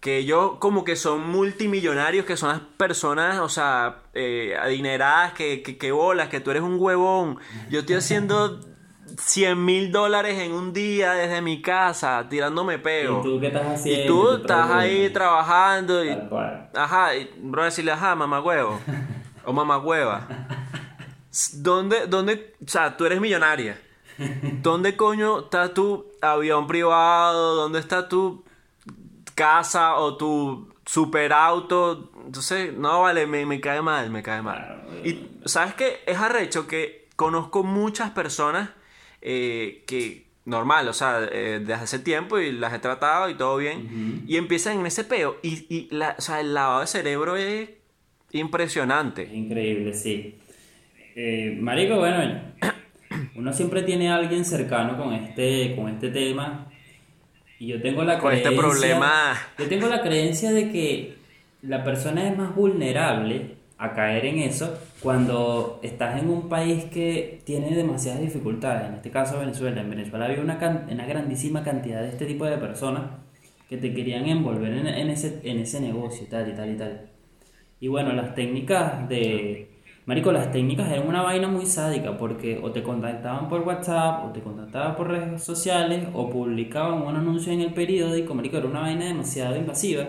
que 0.00 0.18
ellos 0.18 0.52
como 0.58 0.84
que 0.84 0.96
son 0.96 1.28
multimillonarios, 1.28 2.26
que 2.26 2.36
son 2.36 2.50
las 2.50 2.60
personas, 2.60 3.38
o 3.38 3.48
sea, 3.48 4.02
eh, 4.14 4.56
adineradas, 4.60 5.32
que, 5.32 5.62
que, 5.62 5.78
que 5.78 5.92
bolas, 5.92 6.28
que 6.28 6.40
tú 6.40 6.50
eres 6.50 6.62
un 6.62 6.76
huevón. 6.78 7.38
Yo 7.70 7.80
estoy 7.80 7.96
haciendo 7.96 8.60
100 9.18 9.64
mil 9.64 9.92
dólares 9.92 10.38
en 10.38 10.52
un 10.52 10.72
día 10.72 11.12
desde 11.12 11.42
mi 11.42 11.60
casa, 11.60 12.26
tirándome 12.28 12.78
peo. 12.78 13.20
¿Y 13.20 13.22
tú 13.22 13.40
qué 13.40 13.48
estás 13.48 13.66
haciendo? 13.66 14.02
Y 14.02 14.06
tú 14.06 14.36
estás 14.36 14.70
ahí 14.70 15.10
trabajando 15.10 16.04
y... 16.04 16.16
Ajá, 16.74 17.14
y 17.16 17.30
bro, 17.38 17.64
decirle, 17.64 17.92
ajá, 17.92 18.14
mamá 18.14 18.40
huevo. 18.40 18.80
o 19.44 19.52
mamá 19.52 19.78
hueva. 19.78 20.26
¿Dónde, 21.54 22.06
dónde, 22.06 22.54
o 22.64 22.68
sea, 22.68 22.96
tú 22.96 23.06
eres 23.06 23.20
millonaria. 23.20 23.80
¿Dónde 24.62 24.96
coño 24.96 25.40
está 25.40 25.72
tu 25.72 26.06
avión 26.20 26.66
privado? 26.66 27.56
¿Dónde 27.56 27.78
está 27.78 28.08
tu 28.08 28.44
casa 29.34 29.96
o 29.96 30.16
tu 30.16 30.68
superauto? 30.84 32.10
Entonces, 32.26 32.72
no, 32.76 33.02
vale, 33.02 33.26
me, 33.26 33.46
me 33.46 33.60
cae 33.60 33.82
mal, 33.82 34.10
me 34.10 34.22
cae 34.22 34.42
mal. 34.42 34.84
Y, 35.04 35.28
¿sabes 35.46 35.74
qué? 35.74 36.02
Es 36.06 36.18
arrecho 36.18 36.66
que 36.66 37.08
conozco 37.16 37.62
muchas 37.62 38.10
personas 38.10 38.70
eh, 39.22 39.84
que 39.86 40.26
normal, 40.44 40.88
o 40.88 40.92
sea, 40.92 41.20
eh, 41.30 41.60
desde 41.60 41.74
hace 41.74 41.98
tiempo 42.00 42.38
y 42.38 42.52
las 42.52 42.74
he 42.74 42.78
tratado 42.78 43.30
y 43.30 43.34
todo 43.34 43.56
bien, 43.56 44.24
y 44.26 44.36
empiezan 44.36 44.80
en 44.80 44.86
ese 44.86 45.04
peo. 45.04 45.36
Y, 45.42 45.66
y 45.68 45.88
la, 45.90 46.16
o 46.18 46.20
sea, 46.20 46.40
el 46.40 46.52
lavado 46.54 46.80
de 46.80 46.86
cerebro 46.86 47.36
es 47.36 47.70
impresionante. 48.32 49.30
Increíble, 49.32 49.94
sí. 49.94 50.36
Eh, 51.14 51.56
marico, 51.60 51.96
bueno, 51.96 52.40
uno 53.36 53.52
siempre 53.52 53.82
tiene 53.82 54.10
a 54.10 54.16
alguien 54.16 54.44
cercano 54.44 54.96
con 54.96 55.12
este, 55.12 55.76
con 55.76 55.88
este 55.88 56.10
tema. 56.10 56.66
Y 57.58 57.68
yo 57.68 57.80
tengo 57.80 58.02
la 58.02 58.18
con 58.18 58.32
este 58.32 58.48
creencia. 58.48 58.68
este 58.68 58.80
problema. 58.80 59.38
Yo 59.58 59.68
tengo 59.68 59.86
la 59.86 60.02
creencia 60.02 60.50
de 60.50 60.72
que 60.72 61.14
la 61.62 61.84
persona 61.84 62.28
es 62.28 62.36
más 62.36 62.54
vulnerable 62.56 63.61
a 63.82 63.94
caer 63.94 64.24
en 64.26 64.38
eso 64.38 64.78
cuando 65.00 65.80
estás 65.82 66.22
en 66.22 66.30
un 66.30 66.48
país 66.48 66.84
que 66.84 67.40
tiene 67.44 67.74
demasiadas 67.74 68.20
dificultades, 68.20 68.88
en 68.88 68.94
este 68.94 69.10
caso 69.10 69.40
Venezuela. 69.40 69.80
En 69.80 69.90
Venezuela 69.90 70.26
había 70.26 70.40
una, 70.40 70.86
una 70.88 71.04
grandísima 71.04 71.64
cantidad 71.64 72.00
de 72.00 72.10
este 72.10 72.26
tipo 72.26 72.44
de 72.44 72.58
personas 72.58 73.02
que 73.68 73.76
te 73.76 73.92
querían 73.92 74.28
envolver 74.28 74.72
en, 74.72 75.10
ese, 75.10 75.40
en 75.42 75.58
ese 75.58 75.80
negocio 75.80 76.28
tal 76.30 76.48
y 76.48 76.54
tal 76.54 76.70
y 76.70 76.76
tal. 76.76 77.10
Y 77.80 77.88
bueno, 77.88 78.12
las 78.12 78.36
técnicas 78.36 79.08
de... 79.08 79.68
Marico, 80.06 80.30
las 80.30 80.52
técnicas 80.52 80.90
eran 80.92 81.08
una 81.08 81.22
vaina 81.22 81.48
muy 81.48 81.66
sádica 81.66 82.16
porque 82.16 82.60
o 82.62 82.70
te 82.70 82.84
contactaban 82.84 83.48
por 83.48 83.62
WhatsApp 83.62 84.26
o 84.26 84.32
te 84.32 84.40
contactaban 84.40 84.94
por 84.94 85.08
redes 85.08 85.42
sociales 85.42 86.06
o 86.12 86.30
publicaban 86.30 87.02
un 87.02 87.16
anuncio 87.16 87.52
en 87.52 87.62
el 87.62 87.72
periódico. 87.74 88.32
Marico, 88.34 88.58
era 88.58 88.68
una 88.68 88.80
vaina 88.80 89.06
demasiado 89.06 89.56
invasiva 89.56 90.06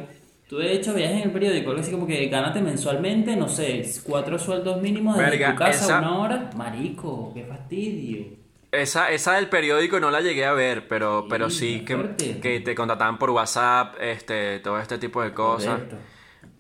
Tú 0.54 0.60
de 0.60 0.72
hecho 0.72 0.94
viajes 0.94 1.18
en 1.18 1.24
el 1.24 1.32
periódico, 1.32 1.72
algo 1.72 1.82
así 1.82 1.92
como 1.92 2.06
que 2.06 2.28
gánate 2.28 2.62
mensualmente, 2.62 3.36
no 3.36 3.50
sé, 3.50 3.92
cuatro 4.04 4.38
sueldos 4.38 4.80
mínimos 4.80 5.18
desde 5.18 5.50
tu 5.50 5.56
casa 5.56 5.98
una 5.98 6.20
hora. 6.20 6.52
Marico, 6.56 7.32
qué 7.34 7.44
fastidio. 7.44 8.38
Esa, 8.72 9.10
esa 9.10 9.34
del 9.34 9.50
periódico 9.50 10.00
no 10.00 10.12
la 10.12 10.22
llegué 10.22 10.46
a 10.46 10.54
ver, 10.54 10.88
pero 10.88 11.22
sí, 11.22 11.28
pero 11.28 11.50
sí 11.50 11.80
que, 11.80 12.40
que, 12.40 12.60
te 12.60 12.76
contrataban 12.76 13.18
por 13.18 13.32
WhatsApp, 13.32 13.96
este, 14.00 14.60
todo 14.60 14.78
este 14.78 15.00
tipo 15.00 15.24
de 15.24 15.34
cosas. 15.34 15.82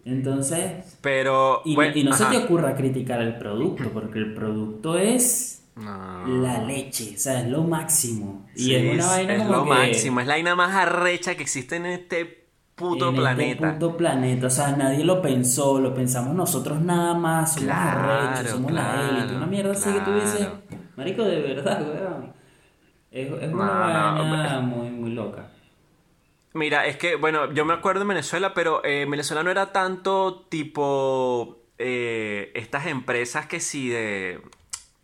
Entonces. 0.06 0.98
Pero. 1.02 1.62
Y, 1.64 1.76
no 2.04 2.14
se 2.14 2.26
te 2.26 2.38
ocurra 2.38 2.76
criticar 2.76 3.22
el 3.22 3.38
producto, 3.38 3.92
porque 3.94 4.18
el 4.18 4.34
producto 4.34 4.98
es. 4.98 5.68
La 5.76 6.64
leche, 6.66 7.14
o 7.16 7.20
sea, 7.20 7.42
es 7.42 7.48
lo 7.48 7.64
máximo. 7.64 8.48
Y 8.56 8.74
es 8.74 8.92
una 8.92 9.06
vaina 9.06 9.36
es 9.36 9.46
lo 9.46 9.66
máximo, 9.66 10.20
es 10.20 10.26
la 10.26 10.34
vaina 10.34 10.56
más 10.56 10.74
arrecha 10.74 11.36
que 11.36 11.44
existe 11.44 11.76
en 11.76 11.86
este 11.86 12.43
puto 12.90 13.10
en 13.10 13.16
planeta. 13.16 13.68
Este 13.68 13.80
puto 13.80 13.98
planeta, 13.98 14.48
o 14.48 14.50
sea, 14.50 14.75
nadie 14.75 15.04
lo 15.04 15.22
pensó, 15.22 15.80
lo 15.80 15.94
pensamos 15.94 16.36
nosotros 16.36 16.82
nada 16.82 17.13
más, 17.13 17.56
somos 17.56 17.72
arrechos, 17.72 18.52
somos 18.52 18.72
la 18.72 19.10
élite, 19.10 19.36
una 19.36 19.48
mierda 19.48 19.72
así 19.72 19.92
que 19.92 20.00
tú 20.02 20.13
dices, 20.13 20.48
marico, 20.96 21.24
de 21.24 21.42
verdad, 21.42 21.82
weón. 21.82 22.34
Es, 23.12 23.32
es 23.32 23.54
una 23.54 24.60
muy, 24.62 24.90
muy 24.90 25.12
loca. 25.12 25.50
Mira, 26.54 26.86
es 26.86 26.98
que, 26.98 27.16
bueno, 27.16 27.52
yo 27.54 27.66
me 27.66 27.74
acuerdo 27.74 28.02
en 28.04 28.10
Venezuela, 28.10 28.54
pero 28.54 28.84
eh, 28.84 29.08
Venezuela 29.10 29.44
no 29.44 29.50
era 29.50 29.72
tanto 29.72 30.46
tipo 30.50 31.63
eh, 31.80 32.52
estas 32.54 32.86
empresas 32.88 33.48
que 33.48 33.60
sí 33.60 33.90
de 33.90 34.40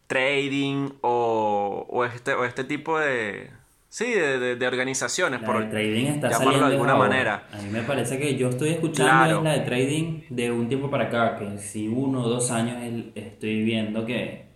trading 0.08 0.92
o, 1.02 1.86
o, 1.90 2.06
este, 2.06 2.34
o 2.34 2.46
este 2.46 2.64
tipo 2.64 3.00
de 3.00 3.52
Sí, 3.90 4.12
de, 4.12 4.56
de, 4.56 4.68
organizaciones, 4.68 5.42
por 5.42 5.68
trading 5.68 6.06
está 6.06 6.30
llamarlo 6.30 6.68
de 6.68 6.74
alguna 6.74 6.96
manera. 6.96 7.48
A 7.52 7.58
mí 7.58 7.70
me 7.72 7.82
parece 7.82 8.20
que 8.20 8.36
yo 8.38 8.50
estoy 8.50 8.70
escuchando 8.70 9.42
la 9.42 9.54
de 9.54 9.60
trading 9.62 10.22
de 10.30 10.52
un 10.52 10.68
tiempo 10.68 10.92
para 10.92 11.06
acá, 11.06 11.40
que 11.40 11.58
si 11.58 11.88
uno 11.88 12.22
o 12.22 12.30
dos 12.30 12.52
años 12.52 12.78
estoy 13.16 13.64
viendo 13.64 14.06
que... 14.06 14.48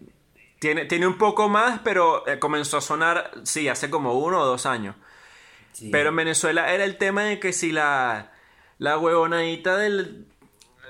Tiene, 0.60 0.86
tiene 0.86 1.08
un 1.08 1.18
poco 1.18 1.50
más, 1.50 1.80
pero 1.84 2.28
eh, 2.28 2.38
comenzó 2.38 2.78
a 2.78 2.82
sonar, 2.82 3.32
sí, 3.42 3.68
hace 3.68 3.90
como 3.90 4.13
uno 4.13 4.40
o 4.40 4.46
dos 4.46 4.68
años. 4.68 4.96
Pero 5.92 6.10
en 6.10 6.16
Venezuela 6.16 6.72
era 6.72 6.84
el 6.86 6.98
tema 6.98 7.24
de 7.24 7.40
que 7.40 7.54
si 7.54 7.72
la, 7.72 8.32
la 8.78 9.00
huevonadita 9.00 9.78
del... 9.78 10.28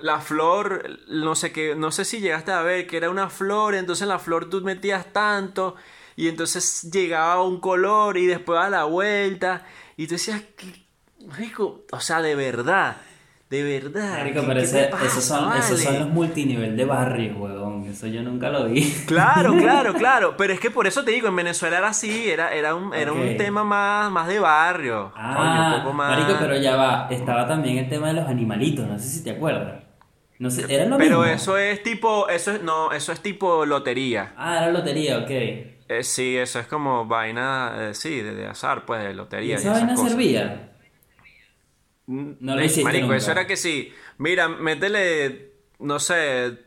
La 0.01 0.19
flor, 0.19 0.99
no 1.07 1.33
sé 1.33 1.53
qué, 1.53 1.75
no 1.75 1.91
sé 1.91 2.03
si 2.03 2.19
llegaste 2.19 2.51
a 2.51 2.61
ver 2.61 2.87
que 2.87 2.97
era 2.97 3.09
una 3.09 3.29
flor, 3.29 3.73
entonces 3.73 4.01
en 4.01 4.09
la 4.09 4.19
flor 4.19 4.49
tú 4.49 4.59
metías 4.59 5.13
tanto 5.13 5.77
y 6.15 6.27
entonces 6.27 6.89
llegaba 6.91 7.43
un 7.43 7.59
color 7.59 8.17
y 8.17 8.25
después 8.25 8.59
a 8.59 8.69
la 8.69 8.83
vuelta 8.85 9.65
y 9.97 10.07
tú 10.07 10.15
decías, 10.15 10.41
rico, 11.37 11.85
o 11.91 11.99
sea, 11.99 12.21
de 12.21 12.35
verdad, 12.35 12.97
de 13.49 13.63
verdad. 13.63 14.23
Rico, 14.23 14.41
pero 14.47 14.59
esos, 14.59 15.23
son, 15.23 15.51
los 15.99 16.09
multinivel 16.09 16.75
de 16.75 16.85
barrio, 16.85 17.37
huevón, 17.37 17.85
eso 17.85 18.07
yo 18.07 18.23
nunca 18.23 18.49
lo 18.49 18.65
vi. 18.65 18.81
Claro, 19.05 19.55
claro, 19.55 19.93
claro, 19.93 20.35
pero 20.37 20.53
es 20.53 20.59
que 20.59 20.71
por 20.71 20.87
eso 20.87 21.03
te 21.03 21.11
digo, 21.11 21.27
en 21.27 21.35
Venezuela 21.35 21.77
era 21.77 21.89
así, 21.89 22.29
era, 22.29 22.53
era, 22.53 22.73
un, 22.73 22.93
era 22.93 23.11
un 23.11 23.37
tema 23.37 23.63
más, 23.63 24.11
más 24.11 24.27
de 24.27 24.39
barrio. 24.39 25.11
Ah, 25.15 25.73
un 25.75 25.81
poco 25.81 25.93
más... 25.93 26.17
Marico, 26.17 26.39
pero 26.39 26.57
ya 26.57 26.75
va, 26.75 27.07
estaba 27.11 27.47
también 27.47 27.77
el 27.77 27.89
tema 27.89 28.07
de 28.07 28.13
los 28.13 28.27
animalitos, 28.27 28.87
no 28.87 28.97
sé 28.97 29.07
si 29.07 29.23
te 29.23 29.31
acuerdas. 29.31 29.83
No 30.39 30.49
sé, 30.49 30.65
¿era 30.67 30.85
lo 30.85 30.97
Pero 30.97 31.23
eso 31.23 31.57
es 31.57 31.83
tipo, 31.83 32.27
eso 32.27 32.51
es, 32.53 32.63
no, 32.63 32.91
eso 32.91 33.11
es 33.11 33.21
tipo 33.21 33.65
lotería. 33.65 34.33
Ah, 34.35 34.57
era 34.57 34.71
lotería, 34.71 35.19
ok. 35.19 35.31
Eh, 35.99 36.03
sí, 36.03 36.37
eso 36.37 36.59
es 36.59 36.67
como 36.67 37.05
vaina, 37.05 37.89
eh, 37.89 37.93
sí, 37.93 38.21
de, 38.21 38.47
azar, 38.47 38.85
pues, 38.85 39.03
de 39.03 39.13
lotería. 39.13 39.55
¿Y 39.55 39.57
esa 39.57 39.71
vaina 39.71 39.95
servía? 39.95 40.71
Mm, 42.07 42.31
no 42.39 42.55
lo 42.55 42.63
hiciste 42.63 42.83
Marico, 42.83 43.13
eso 43.13 43.31
era 43.31 43.47
que 43.47 43.57
sí. 43.57 43.93
Mira, 44.17 44.47
métele, 44.47 45.51
no 45.79 45.99
sé, 45.99 46.57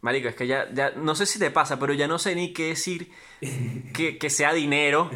Marico, 0.00 0.28
es 0.28 0.34
que 0.34 0.46
ya, 0.46 0.68
ya, 0.72 0.90
no 0.96 1.14
sé 1.14 1.26
si 1.26 1.38
te 1.38 1.50
pasa, 1.50 1.78
pero 1.78 1.94
ya 1.94 2.06
no 2.06 2.18
sé 2.18 2.34
ni 2.34 2.52
qué 2.52 2.68
decir 2.68 3.10
que, 3.94 4.18
que 4.18 4.30
sea 4.30 4.52
dinero 4.52 5.10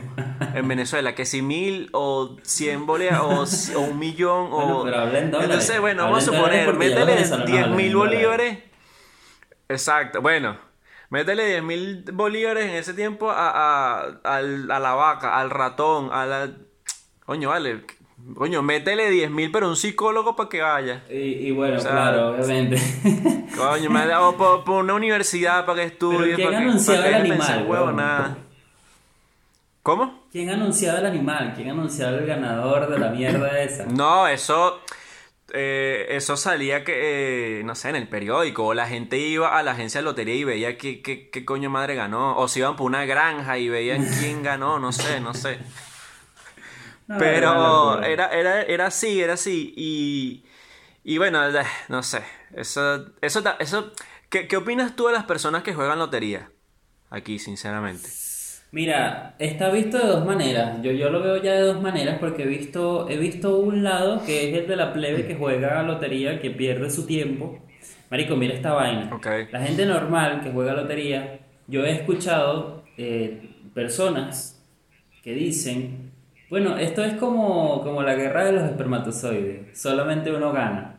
en 0.55 0.67
Venezuela, 0.67 1.15
que 1.15 1.27
si 1.27 1.43
mil 1.43 1.91
o 1.93 2.37
cien 2.43 2.87
bolívares 2.87 3.73
o, 3.75 3.81
un 3.81 3.99
millón 3.99 4.49
o... 4.51 4.85
pero 4.85 5.17
Entonces, 5.17 5.81
bueno, 5.81 6.05
vamos 6.05 6.27
a 6.27 6.33
suponer, 6.33 6.73
métele 6.75 7.17
diez 7.47 7.69
mil 7.69 7.95
bolívares. 7.95 8.59
Exacto, 9.69 10.23
bueno, 10.23 10.68
Métele 11.11 11.47
10 11.47 11.62
mil 11.62 12.05
bolívares 12.12 12.67
en 12.67 12.77
ese 12.77 12.93
tiempo 12.93 13.31
a, 13.31 14.00
a, 14.23 14.43
la 14.43 14.95
vaca, 14.95 15.38
al 15.38 15.50
ratón, 15.50 16.11
a 16.12 16.27
la... 16.27 16.50
Coño, 17.25 17.49
vale. 17.49 17.85
Coño, 18.35 18.62
métele 18.62 19.11
10 19.11 19.31
mil, 19.31 19.50
pero 19.50 19.69
un 19.69 19.77
psicólogo 19.77 20.37
para 20.37 20.49
que 20.49 20.61
vaya. 20.61 21.05
Y, 21.09 21.50
bueno, 21.53 21.81
claro, 21.81 22.31
obviamente. 22.31 22.77
Coño, 23.57 23.88
me 23.88 24.00
ha 24.00 24.07
dado 24.07 24.37
por, 24.37 24.85
una 24.85 24.95
universidad 24.95 25.65
para 25.65 25.81
que 25.81 25.87
estudie. 25.87 26.35
¿Quién 26.35 26.49
para 26.49 26.59
anunciaba 26.59 27.07
el 27.07 27.15
animal? 27.15 27.67
Huevo, 27.67 27.93
nada. 27.93 28.38
¿Cómo? 29.83 30.25
¿Quién 30.31 30.50
anunciaba 30.50 30.99
el 30.99 31.07
animal? 31.07 31.55
¿Quién 31.57 31.71
anunciaba 31.71 32.19
el 32.19 32.27
ganador 32.27 32.91
de 32.91 32.99
la 32.99 33.09
mierda 33.09 33.59
esa? 33.61 33.87
No, 33.87 34.29
eso 34.29 34.83
eh, 35.52 36.07
eso 36.11 36.37
salía 36.37 36.85
que, 36.85 37.61
eh, 37.61 37.64
no 37.64 37.75
sé, 37.75 37.88
en 37.88 37.97
el 37.97 38.09
periódico, 38.09 38.67
o 38.67 38.75
la 38.75 38.87
gente 38.87 39.19
iba 39.19 39.59
a 39.59 39.62
la 39.62 39.73
agencia 39.73 40.00
de 40.00 40.05
lotería 40.05 40.35
y 40.35 40.45
veía 40.45 40.76
qué, 40.76 41.00
qué, 41.02 41.45
coño 41.45 41.71
madre 41.71 41.95
ganó, 41.95 42.37
o 42.37 42.49
se 42.49 42.61
iban 42.61 42.76
por 42.76 42.87
una 42.87 43.07
granja 43.07 43.59
y 43.59 43.69
veían 43.69 44.07
quién 44.21 44.43
ganó, 44.43 44.78
no 44.78 44.93
sé, 44.93 45.21
no 45.21 45.35
sé. 45.35 45.59
Pero 47.19 48.02
era, 48.02 48.28
era, 48.28 48.62
era 48.62 48.87
así, 48.87 49.23
era 49.23 49.35
así, 49.35 49.73
y, 49.76 50.45
y 51.05 51.17
bueno, 51.17 51.49
eh, 51.49 51.64
no 51.88 52.02
sé, 52.02 52.23
eso, 52.55 53.07
eso, 53.23 53.43
eso 53.59 53.93
¿qué, 54.28 54.47
¿qué 54.47 54.57
opinas 54.59 54.95
tú 54.95 55.07
de 55.07 55.14
las 55.14 55.25
personas 55.25 55.62
que 55.62 55.73
juegan 55.73 55.99
lotería? 55.99 56.50
Aquí, 57.09 57.38
sinceramente. 57.38 58.28
Mira, 58.71 59.35
está 59.39 59.71
visto 59.71 59.97
de 59.99 60.07
dos 60.07 60.27
maneras. 60.27 60.83
Yo, 60.83 60.93
yo 60.93 61.09
lo 61.09 61.23
veo 61.23 61.43
ya 61.43 61.55
de 61.55 61.63
dos 61.63 61.81
maneras 61.81 62.19
porque 62.21 62.43
he 62.43 62.47
visto, 62.47 63.09
he 63.09 63.17
visto 63.17 63.59
un 63.59 63.83
lado 63.83 64.23
que 64.27 64.51
es 64.51 64.59
el 64.59 64.69
de 64.69 64.77
la 64.77 64.93
plebe 64.93 65.27
que 65.27 65.35
juega 65.35 65.81
a 65.81 65.83
lotería, 65.83 66.39
que 66.39 66.51
pierde 66.51 66.91
su 66.91 67.07
tiempo. 67.07 67.59
Marico, 68.11 68.37
mira 68.37 68.55
esta 68.55 68.73
vaina. 68.73 69.11
La 69.51 69.61
gente 69.61 69.87
normal 69.87 70.43
que 70.43 70.51
juega 70.51 70.73
a 70.73 70.77
lotería, 70.77 71.41
yo 71.67 71.85
he 71.85 71.93
escuchado 71.93 72.85
eh, 72.99 73.55
personas 73.75 74.63
que 75.23 75.33
dicen, 75.33 76.13
bueno, 76.51 76.77
esto 76.77 77.03
es 77.05 77.15
como, 77.15 77.83
como 77.83 78.03
la 78.03 78.15
guerra 78.15 78.45
de 78.45 78.53
los 78.53 78.63
espermatozoides, 78.65 79.79
solamente 79.79 80.31
uno 80.31 80.53
gana. 80.53 80.97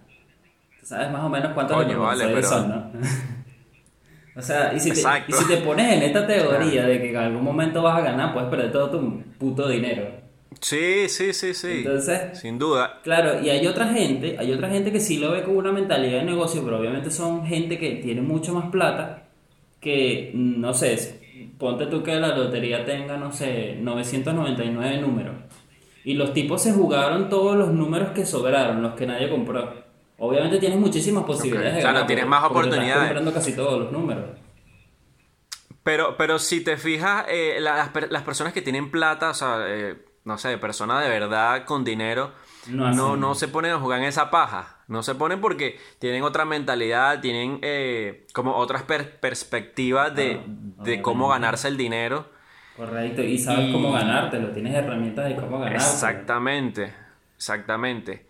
¿Sabes 0.82 1.12
más 1.12 1.24
o 1.24 1.30
menos 1.30 1.54
cuántos 1.54 1.82
espermatozoides 1.82 2.48
son, 2.48 2.70
no? 2.70 2.92
o 4.40 4.42
sea, 4.42 4.74
y 4.74 4.80
si, 4.80 4.92
te, 4.92 5.02
y 5.28 5.34
si 5.34 5.48
te 5.48 5.58
pones 5.58 5.94
en 5.94 6.02
esta 6.02 6.26
teoría 6.26 6.88
de 6.88 7.02
que 7.02 7.10
en 7.10 7.18
algún 7.18 7.44
momento 7.44 7.84
vas 7.84 8.00
a 8.00 8.02
ganar, 8.02 8.34
puedes 8.34 8.50
perder 8.50 8.72
todo 8.72 8.90
tu 8.90 9.24
puto 9.38 9.68
dinero. 9.68 10.08
Sí, 10.62 11.08
sí, 11.10 11.34
sí, 11.34 11.54
sí. 11.54 11.80
Entonces, 11.80 12.40
sin 12.40 12.58
duda. 12.58 13.00
Claro, 13.04 13.42
y 13.42 13.50
hay 13.50 13.68
otra 13.68 13.88
gente, 13.88 14.38
hay 14.40 14.52
otra 14.52 14.70
gente 14.70 14.92
que 14.92 15.00
sí 15.00 15.18
lo 15.18 15.32
ve 15.32 15.44
con 15.44 15.56
una 15.58 15.72
mentalidad 15.72 16.20
de 16.20 16.26
negocio, 16.26 16.64
pero 16.64 16.80
obviamente 16.80 17.12
son 17.12 17.46
gente 17.46 17.78
que 17.78 17.96
tiene 17.96 18.22
mucho 18.22 18.54
más 18.54 18.70
plata 18.72 19.28
que, 19.80 20.32
no 20.34 20.74
sé, 20.74 21.20
ponte 21.58 21.86
tú 21.86 22.04
que 22.04 22.16
la 22.16 22.36
lotería 22.36 22.86
tenga, 22.86 23.18
no 23.18 23.32
sé, 23.32 23.76
999 23.80 25.02
números. 25.02 25.36
Y 26.04 26.14
los 26.14 26.34
tipos 26.34 26.64
se 26.64 26.74
jugaron 26.74 27.30
todos 27.30 27.56
los 27.58 27.72
números 27.72 28.12
que 28.12 28.26
sobraron, 28.26 28.82
los 28.82 28.96
que 28.96 29.06
nadie 29.06 29.30
compró. 29.30 29.89
Obviamente 30.20 30.60
tienes 30.60 30.78
muchísimas 30.78 31.24
posibilidades 31.24 31.76
de 31.76 31.82
ganar. 31.82 31.94
Claro, 31.94 32.08
tienes 32.08 32.28
más 32.28 32.44
oportunidades. 32.44 32.88
Estás 32.88 33.08
comprando 33.08 33.34
casi 33.34 33.54
todos 33.54 33.80
los 33.80 33.92
números. 33.92 34.26
Pero, 35.84 36.18
pero 36.18 36.40
si 36.40 36.62
te 36.64 36.78
fijas, 36.78 37.26
eh, 37.30 37.58
las, 37.60 37.90
las, 38.10 38.24
personas 38.24 38.54
que 38.54 38.62
tienen 38.62 38.92
plata, 38.92 39.30
o 39.30 39.34
sea, 39.34 39.64
eh, 39.68 39.98
no 40.26 40.38
sé, 40.38 40.58
personas 40.58 41.04
de 41.04 41.10
verdad 41.10 41.66
con 41.66 41.84
dinero, 41.84 42.34
no, 42.68 43.16
no, 43.16 43.34
se 43.34 43.48
ponen 43.48 43.72
a 43.72 43.80
jugar 43.80 44.00
en 44.00 44.06
esa 44.06 44.30
paja. 44.30 44.78
No 44.88 45.04
se 45.04 45.16
ponen 45.16 45.40
porque 45.40 45.80
tienen 46.00 46.24
otra 46.24 46.46
mentalidad, 46.46 47.22
tienen 47.22 47.60
eh, 47.62 48.28
como 48.34 48.56
otras 48.56 48.84
perspectivas 48.84 50.14
de, 50.14 50.42
de 50.46 51.02
cómo 51.02 51.30
ganarse 51.30 51.68
el 51.70 51.78
dinero. 51.78 52.28
Correcto, 52.76 53.22
y 53.24 53.38
sabes 53.38 53.72
cómo 53.74 53.92
ganártelo, 53.92 54.52
tienes 54.52 54.74
herramientas 54.74 55.30
de 55.30 55.36
cómo 55.36 55.60
ganártelo. 55.60 55.92
Exactamente, 55.92 56.94
exactamente. 57.36 58.29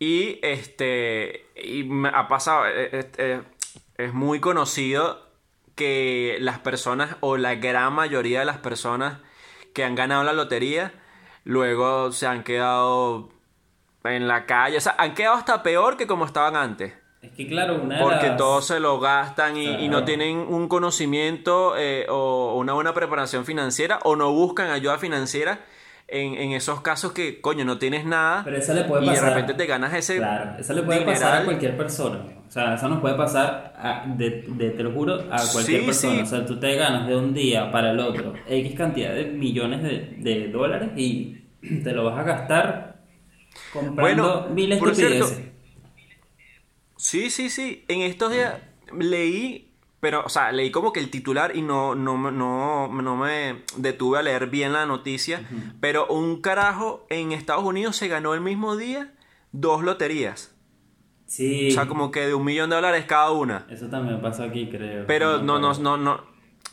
Y 0.00 0.38
este, 0.42 1.46
y 1.54 1.84
me 1.84 2.08
ha 2.08 2.26
pasado, 2.26 2.66
eh, 2.66 3.10
eh, 3.18 3.42
es 3.98 4.14
muy 4.14 4.40
conocido 4.40 5.26
que 5.74 6.38
las 6.40 6.58
personas, 6.58 7.16
o 7.20 7.36
la 7.36 7.54
gran 7.56 7.92
mayoría 7.92 8.40
de 8.40 8.46
las 8.46 8.56
personas 8.56 9.18
que 9.74 9.84
han 9.84 9.94
ganado 9.94 10.24
la 10.24 10.32
lotería, 10.32 10.94
luego 11.44 12.12
se 12.12 12.26
han 12.26 12.44
quedado 12.44 13.28
en 14.04 14.26
la 14.26 14.46
calle. 14.46 14.78
O 14.78 14.80
sea, 14.80 14.94
han 14.96 15.14
quedado 15.14 15.36
hasta 15.36 15.62
peor 15.62 15.98
que 15.98 16.06
como 16.06 16.24
estaban 16.24 16.56
antes. 16.56 16.94
Es 17.20 17.32
que 17.32 17.46
claro, 17.46 17.74
una 17.74 18.00
Porque 18.00 18.30
todos 18.30 18.66
se 18.66 18.80
lo 18.80 19.00
gastan 19.00 19.58
y, 19.58 19.86
no 19.90 20.06
tienen 20.06 20.38
un 20.38 20.66
conocimiento 20.68 21.76
eh, 21.76 22.06
o 22.08 22.56
una 22.56 22.72
buena 22.72 22.94
preparación 22.94 23.44
financiera 23.44 23.98
o 24.04 24.16
no 24.16 24.32
buscan 24.32 24.70
ayuda 24.70 24.96
financiera 24.96 25.60
en, 26.10 26.34
en, 26.34 26.52
esos 26.52 26.80
casos 26.80 27.12
que, 27.12 27.40
coño, 27.40 27.64
no 27.64 27.78
tienes 27.78 28.04
nada 28.04 28.42
Pero 28.44 28.56
eso 28.56 28.74
le 28.74 28.84
puede 28.84 29.06
y 29.06 29.10
de 29.10 29.20
repente 29.20 29.54
te 29.54 29.66
ganas 29.66 29.94
ese 29.94 30.16
Claro, 30.16 30.58
eso 30.58 30.72
le 30.72 30.82
puede 30.82 31.02
pasar 31.02 31.42
a 31.42 31.44
cualquier 31.44 31.76
persona. 31.76 32.20
O 32.46 32.50
sea, 32.50 32.74
eso 32.74 32.88
nos 32.88 33.00
puede 33.00 33.14
pasar, 33.14 33.74
a, 33.76 34.04
de, 34.06 34.44
de, 34.48 34.70
te 34.70 34.82
lo 34.82 34.92
juro, 34.92 35.20
a 35.30 35.40
cualquier 35.52 35.86
persona. 35.86 36.22
O 36.22 36.26
sea, 36.26 36.44
tú 36.44 36.58
te 36.58 36.74
ganas 36.74 37.06
de 37.06 37.16
un 37.16 37.32
día 37.32 37.70
para 37.70 37.92
el 37.92 38.00
otro 38.00 38.34
X 38.48 38.74
cantidad 38.76 39.14
de 39.14 39.26
millones 39.26 39.82
de, 39.82 40.16
de 40.18 40.48
dólares 40.48 40.90
y 40.96 41.44
te 41.84 41.92
lo 41.92 42.04
vas 42.04 42.18
a 42.18 42.22
gastar 42.24 43.00
comprando 43.72 44.02
bueno, 44.02 44.54
mil 44.54 44.72
estupideces. 44.72 45.40
sí, 46.96 47.30
sí, 47.30 47.50
sí. 47.50 47.84
En 47.88 48.02
estos 48.02 48.32
días 48.32 48.54
leí, 48.98 49.69
pero, 50.00 50.22
o 50.24 50.28
sea, 50.30 50.50
leí 50.50 50.70
como 50.70 50.92
que 50.92 51.00
el 51.00 51.10
titular 51.10 51.54
y 51.54 51.62
no, 51.62 51.94
no, 51.94 52.30
no, 52.30 52.88
no 52.88 53.16
me 53.16 53.62
detuve 53.76 54.18
a 54.18 54.22
leer 54.22 54.48
bien 54.48 54.72
la 54.72 54.86
noticia. 54.86 55.46
Pero 55.80 56.06
un 56.06 56.40
carajo 56.40 57.06
en 57.10 57.32
Estados 57.32 57.64
Unidos 57.64 57.96
se 57.96 58.08
ganó 58.08 58.34
el 58.34 58.40
mismo 58.40 58.76
día 58.76 59.12
dos 59.52 59.82
loterías. 59.82 60.54
Sí. 61.26 61.68
O 61.68 61.72
sea, 61.72 61.86
como 61.86 62.10
que 62.10 62.26
de 62.26 62.34
un 62.34 62.44
millón 62.44 62.70
de 62.70 62.76
dólares 62.76 63.04
cada 63.06 63.30
una. 63.30 63.66
Eso 63.70 63.88
también 63.88 64.20
pasó 64.20 64.42
aquí, 64.42 64.68
creo. 64.68 65.06
Pero 65.06 65.42
no, 65.42 65.58
no, 65.58 65.74
no, 65.74 65.96
no, 65.96 66.24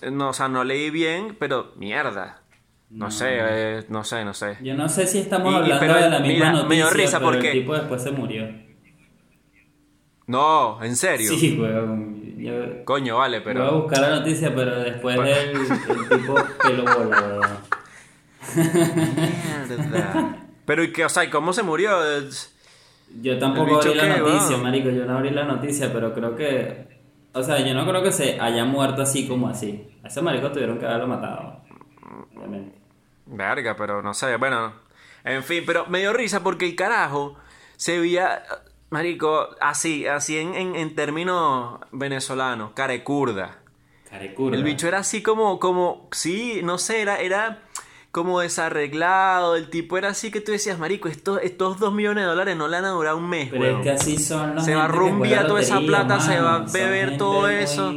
no, 0.10 0.30
o 0.30 0.34
sea, 0.34 0.48
no 0.48 0.64
leí 0.64 0.90
bien, 0.90 1.36
pero 1.38 1.74
mierda. 1.76 2.42
No, 2.90 3.12
sé, 3.12 3.28
eh, 3.30 3.84
no 3.90 4.06
sé, 4.06 4.24
no 4.24 4.34
sé. 4.34 4.58
Yo 4.64 4.74
no 4.74 4.88
sé 4.88 5.06
si 5.06 5.20
estamos 5.20 5.54
hablando 5.54 5.94
de 5.94 6.10
la 6.10 6.20
misma 6.22 6.52
noticia, 6.52 6.70
me 6.70 6.76
dio 6.76 6.90
risa 6.90 7.20
pero 7.20 7.32
porque... 7.32 7.52
el 7.52 7.60
tipo 7.60 7.74
después 7.76 8.02
se 8.02 8.12
murió. 8.12 8.48
No, 10.26 10.82
¿en 10.82 10.96
serio? 10.96 11.30
Sí, 11.30 11.58
weón. 11.60 12.17
Coño, 12.86 13.18
vale, 13.18 13.42
pero... 13.42 13.60
Voy 13.62 13.70
a 13.70 13.82
buscar 13.82 14.00
la 14.02 14.10
noticia, 14.20 14.54
pero 14.54 14.80
después 14.80 15.18
del 15.18 15.56
el 15.56 16.10
tipo 16.10 16.36
que 16.62 16.74
lo 16.74 16.84
voló, 16.84 17.40
Mierda. 18.56 20.46
Pero, 20.66 20.84
¿y 20.84 20.92
qué? 20.92 21.06
O 21.06 21.10
sea, 21.10 21.30
¿cómo 21.30 21.54
se 21.54 21.64
murió? 21.64 21.98
Yo 23.22 23.40
tampoco 23.40 23.78
abrí 23.78 23.94
la 23.96 24.18
noticia, 24.18 24.58
marico. 24.58 24.90
Yo 24.90 25.06
no 25.06 25.18
abrí 25.18 25.30
la 25.30 25.46
noticia, 25.46 25.92
pero 25.94 26.14
creo 26.14 26.36
que... 26.36 26.88
O 27.34 27.44
sea, 27.44 27.60
yo 27.60 27.74
no 27.74 27.88
creo 27.88 28.02
que 28.02 28.12
se 28.12 28.40
haya 28.40 28.66
muerto 28.66 29.02
así 29.04 29.28
como 29.28 29.48
así. 29.48 29.90
A 30.04 30.08
ese 30.08 30.22
marico 30.22 30.52
tuvieron 30.52 30.80
que 30.80 30.86
haberlo 30.86 31.08
matado. 31.08 31.62
Obviamente. 32.36 32.78
Verga, 33.28 33.76
pero 33.78 34.02
no 34.02 34.14
sé, 34.14 34.36
bueno. 34.38 34.74
En 35.24 35.44
fin, 35.44 35.64
pero 35.66 35.86
me 35.88 36.00
dio 36.00 36.14
risa 36.14 36.42
porque 36.42 36.66
el 36.66 36.76
carajo 36.76 37.36
se 37.76 38.00
veía, 38.00 38.44
marico, 38.90 39.50
así, 39.60 40.08
así 40.08 40.38
en, 40.38 40.76
en, 40.76 40.96
términos 40.96 41.80
venezolanos, 41.92 42.72
carecurda. 42.74 43.60
Carecurda. 44.10 44.58
El 44.58 44.64
bicho 44.64 44.88
era 44.88 45.00
así 45.00 45.22
como, 45.22 45.60
como, 45.60 46.08
sí, 46.12 46.62
no 46.64 46.78
sé, 46.78 47.02
era, 47.02 47.20
era 47.20 47.64
como 48.12 48.40
desarreglado, 48.40 49.56
el 49.56 49.70
tipo 49.70 49.98
era 49.98 50.10
así 50.10 50.32
que 50.32 50.42
tú 50.42 50.52
decías, 50.52 50.80
marico, 50.80 51.08
estos, 51.08 51.40
estos 51.44 51.80
dos 51.80 51.94
millones 51.94 52.24
de 52.24 52.30
dólares 52.30 52.58
no 52.58 52.68
le 52.68 52.78
van 52.78 52.86
a 52.86 52.90
durar 52.90 53.16
un 53.16 53.30
mes, 53.30 53.50
Pero 53.52 53.78
es 53.78 53.84
que 53.84 53.92
así 53.92 54.18
son 54.18 54.60
Se 54.62 54.74
va 54.74 54.86
a 54.86 54.88
rumbiar 54.88 55.48
toda 55.48 55.62
esa 55.62 55.80
plata, 55.82 56.20
se 56.20 56.40
va 56.40 56.56
a 56.56 56.60
beber 56.60 57.18
todo 57.18 57.48
eso. 57.48 57.94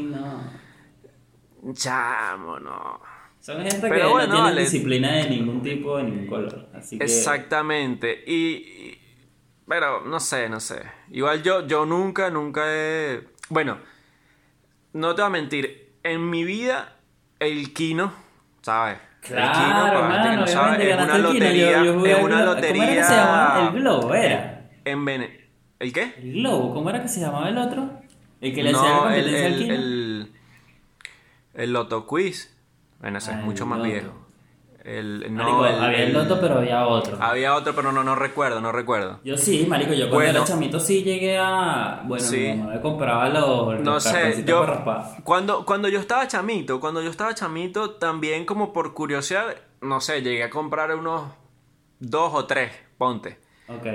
Chamo, 1.72 2.58
no. 2.58 3.00
Son 3.40 3.62
gente 3.62 3.90
que 3.90 4.02
no 4.02 4.28
tiene 4.28 4.60
disciplina 4.60 5.12
de 5.12 5.30
ningún 5.30 5.62
tipo, 5.62 5.96
de 5.96 6.02
ningún 6.04 6.26
color. 6.26 6.68
Así 6.74 6.98
Exactamente. 7.00 8.22
Y, 8.26 8.98
Pero 9.70 10.00
no 10.04 10.18
sé, 10.18 10.48
no 10.48 10.58
sé. 10.58 10.82
Igual 11.12 11.44
yo, 11.44 11.64
yo 11.64 11.86
nunca, 11.86 12.28
nunca 12.28 12.62
he. 12.66 13.22
Bueno, 13.50 13.78
no 14.94 15.14
te 15.14 15.22
voy 15.22 15.28
a 15.28 15.30
mentir. 15.30 15.92
En 16.02 16.28
mi 16.28 16.42
vida, 16.42 16.96
el 17.38 17.72
Kino, 17.72 18.12
¿sabes? 18.62 18.98
Claro, 19.20 19.46
el 19.46 19.52
Kino, 19.52 19.92
para 19.92 20.12
gente 20.12 20.30
que 20.30 20.36
no 20.38 20.46
sabe, 20.48 20.90
es 20.90 20.96
una 20.96 21.18
lotería. 21.18 21.82
es 21.82 22.24
una 22.24 22.44
lotería. 22.44 22.82
¿Cómo 22.82 22.90
era 22.90 23.00
que 23.00 23.04
se 23.04 23.14
llamaba? 23.14 23.68
El 23.68 23.80
Globo, 23.80 24.14
era. 24.14 24.70
En 24.84 25.04
Vene... 25.04 25.40
¿El 25.78 25.92
qué? 25.92 26.14
El 26.18 26.32
Globo, 26.32 26.74
¿cómo 26.74 26.90
era 26.90 27.02
que 27.02 27.08
se 27.08 27.20
llamaba 27.20 27.48
el 27.48 27.56
otro? 27.56 28.00
El 28.40 28.52
que 28.52 28.64
le 28.64 28.70
hacía 28.70 28.98
competencia 28.98 29.46
el, 29.46 29.52
al 29.52 29.58
Kino. 29.60 29.74
El, 29.74 30.32
el 31.54 31.72
Loto 31.72 32.08
Quiz. 32.08 32.58
Bueno, 32.98 33.18
ese 33.18 33.30
es 33.30 33.36
mucho 33.36 33.66
más 33.66 33.80
viejo. 33.84 34.29
El, 34.82 35.34
no, 35.34 35.62
había 35.64 36.04
el 36.04 36.12
Loto, 36.12 36.40
pero 36.40 36.58
había 36.58 36.86
otro. 36.86 37.18
Había 37.20 37.54
otro, 37.54 37.74
pero 37.74 37.92
no, 37.92 38.02
no 38.02 38.14
recuerdo, 38.14 38.60
no 38.60 38.72
recuerdo. 38.72 39.20
Yo 39.22 39.36
sí, 39.36 39.66
marico, 39.68 39.92
yo 39.92 40.08
cuando 40.08 40.30
era 40.30 40.44
chamito 40.44 40.80
sí 40.80 41.02
llegué 41.02 41.36
a... 41.38 42.02
Bueno, 42.04 42.24
sí. 42.24 42.54
mamá 42.56 42.80
compraba 42.80 43.28
los... 43.28 43.80
No 43.80 44.00
sé, 44.00 44.42
yo... 44.46 44.66
Cuando, 45.22 45.66
cuando 45.66 45.88
yo 45.88 46.00
estaba 46.00 46.26
chamito, 46.26 46.80
cuando 46.80 47.02
yo 47.02 47.10
estaba 47.10 47.34
chamito, 47.34 47.90
también 47.92 48.46
como 48.46 48.72
por 48.72 48.94
curiosidad, 48.94 49.54
no 49.82 50.00
sé, 50.00 50.22
llegué 50.22 50.44
a 50.44 50.50
comprar 50.50 50.94
unos 50.94 51.24
dos 51.98 52.32
o 52.34 52.46
tres, 52.46 52.72
ponte. 52.96 53.38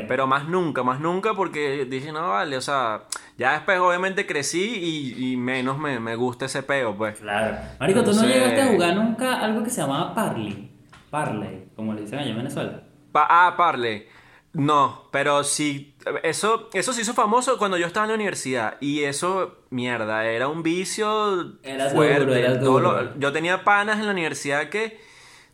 Pero 0.08 0.26
más 0.26 0.48
nunca, 0.48 0.84
más 0.84 1.02
nunca 1.02 1.34
porque 1.34 1.86
dije, 1.86 2.12
no, 2.12 2.30
vale, 2.30 2.56
o 2.56 2.62
sea, 2.62 3.04
ya 3.38 3.54
después 3.54 3.78
obviamente 3.80 4.26
crecí 4.26 5.14
y, 5.18 5.36
menos 5.36 5.78
me, 5.78 6.16
gusta 6.16 6.46
ese 6.46 6.64
peo, 6.64 6.96
pues. 6.96 7.20
Claro. 7.20 7.58
Marico, 7.80 8.04
¿tú 8.04 8.14
no 8.14 8.24
llegaste 8.24 8.62
a 8.62 8.68
jugar 8.68 8.96
nunca 8.96 9.42
algo 9.42 9.64
que 9.64 9.70
se 9.70 9.82
llamaba 9.82 10.14
Parley? 10.14 10.75
Parley, 11.16 11.70
como 11.78 11.94
le 11.94 12.02
dicen 12.02 12.20
allá 12.20 12.32
en 12.32 12.38
Venezuela. 12.38 12.84
ah, 13.14 13.54
Parley. 13.56 14.06
No, 14.52 15.08
pero 15.12 15.46
sí, 15.46 15.96
eso, 16.24 16.70
eso 16.74 16.92
se 16.92 17.02
hizo 17.02 17.14
famoso 17.14 17.58
cuando 17.58 17.78
yo 17.78 17.88
estaba 17.88 18.06
en 18.06 18.10
la 18.10 18.16
universidad 18.16 18.76
y 18.82 19.04
eso, 19.04 19.60
mierda, 19.70 20.26
era 20.26 20.50
un 20.50 20.62
vicio 20.62 21.58
era 21.64 21.90
fuerte. 21.90 22.40
era 22.40 23.14
yo 23.18 23.32
tenía 23.32 23.64
panas 23.64 24.00
en 24.00 24.06
la 24.06 24.12
universidad 24.12 24.70
que 24.70 25.00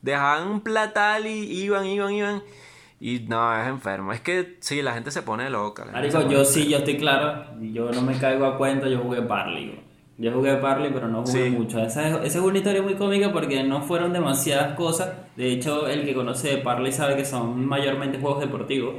dejaban 0.02 0.48
un 0.48 0.62
platal 0.62 1.28
y 1.28 1.52
iban, 1.64 1.86
iban, 1.86 2.12
iban 2.12 2.44
y 3.00 3.20
no, 3.28 3.60
es 3.60 3.68
enfermo. 3.68 4.14
Es 4.14 4.22
que 4.22 4.58
sí, 4.62 4.82
la 4.82 4.94
gente 4.94 5.12
se 5.12 5.22
pone 5.22 5.50
loca. 5.50 5.86
Marico, 5.86 6.28
yo 6.30 6.44
sí, 6.44 6.70
yo 6.70 6.80
estoy 6.80 6.98
claro. 6.98 7.46
Yo 7.60 7.92
no 7.92 8.02
me 8.02 8.18
caigo 8.18 8.46
a 8.46 8.58
cuenta, 8.58 8.88
yo 8.88 9.00
jugué 9.00 9.22
Parley. 9.24 9.80
Yo 10.22 10.32
jugué 10.32 10.56
Parley, 10.58 10.92
pero 10.94 11.08
no 11.08 11.26
jugué 11.26 11.50
mucho. 11.50 11.80
Esa, 11.80 12.24
es 12.24 12.36
una 12.36 12.60
historia 12.60 12.84
muy 12.84 12.94
cómica 12.94 13.34
porque 13.34 13.64
no 13.64 13.82
fueron 13.82 14.14
demasiadas 14.14 14.76
cosas. 14.76 15.10
De 15.36 15.52
hecho, 15.52 15.88
el 15.88 16.06
que 16.06 16.14
conoce 16.14 16.50
de 16.50 16.58
Parley 16.58 16.92
sabe 16.92 17.16
que 17.16 17.26
son 17.26 17.66
mayormente 17.66 18.20
juegos 18.20 18.40
deportivos. 18.42 18.94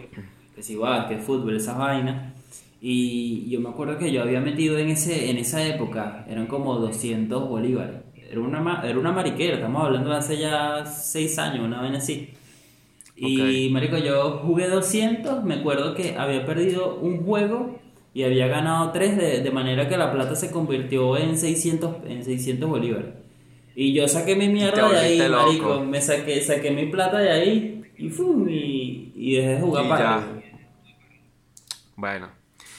Que 0.52 0.61
es 0.61 0.70
igual, 0.70 1.06
que 1.08 1.18
fútbol, 1.18 1.54
esas 1.54 1.78
vainas. 1.78 2.35
Y 2.80 3.48
yo 3.48 3.61
me 3.61 3.68
acuerdo 3.68 3.98
que 3.98 4.11
yo 4.11 4.20
había 4.20 4.40
metido 4.40 4.76
en, 4.78 4.88
ese, 4.88 5.30
en 5.30 5.38
esa 5.38 5.64
época, 5.64 6.26
eran 6.28 6.48
como 6.48 6.74
200 6.74 7.48
bolívares. 7.48 8.00
era 8.28 8.40
una, 8.40 8.82
era 8.82 8.98
una 8.98 9.12
mariquera, 9.12 9.54
estamos 9.54 9.85
hablando 9.85 10.11
de 10.11 10.16
hace 10.16 10.37
ya 10.38 10.85
seis 10.85 11.38
años, 11.38 11.64
una 11.64 11.82
vez 11.82 11.98
así. 11.98 12.30
Y 13.14 13.68
marico, 13.70 13.96
yo 13.96 14.40
jugué 14.44 14.68
200, 14.68 15.44
me 15.44 15.54
acuerdo 15.54 15.94
que 15.94 16.16
había 16.16 16.44
perdido 16.44 16.96
un 16.96 17.24
juego 17.24 17.78
y 18.14 18.25
había 18.25 18.46
ganado 18.46 18.92
3 18.92 19.42
de, 19.42 19.51
manera 19.51 19.88
que 19.88 19.96
la 19.96 20.12
plata 20.12 20.37
se 20.37 20.51
convirtió 20.51 21.16
en 21.16 21.38
600, 21.38 21.96
en 22.07 22.25
600 22.25 22.68
bolívares. 22.68 23.14
Y 23.75 23.94
yo 23.94 24.07
saqué 24.07 24.37
mi 24.37 24.48
mierda 24.48 24.88
de 24.90 24.98
ahí, 24.98 25.31
marico, 25.31 25.81
me 25.81 26.01
saqué, 26.01 26.42
saqué 26.42 26.70
mi 26.70 26.87
plata 26.87 27.18
de 27.18 27.31
ahí 27.31 27.85
y 27.96 28.11
fum, 28.11 28.46
y, 28.48 29.12
y 29.16 29.37
dejé 29.37 29.48
de 29.48 29.61
jugar 29.61 29.88
para 29.88 30.22
Bueno. 31.96 32.29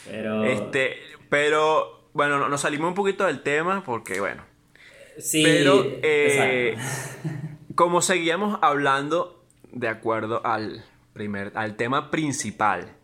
Pero... 0.08 0.43
Este, 0.43 0.98
pero, 1.30 2.10
bueno, 2.13 2.48
nos 2.48 2.62
salimos 2.62 2.89
un 2.89 2.96
poquito 2.96 3.26
del 3.26 3.41
tema 3.41 3.84
porque, 3.84 4.19
bueno. 4.19 4.43
Sí, 5.17 5.43
pero, 5.43 5.84
eh, 6.04 6.76
como 7.74 8.02
seguíamos 8.02 8.60
hablando 8.62 9.43
de 9.72 9.88
acuerdo 9.88 10.46
al, 10.46 10.84
primer, 11.13 11.52
al 11.56 11.76
tema 11.76 12.12
principal, 12.12 12.96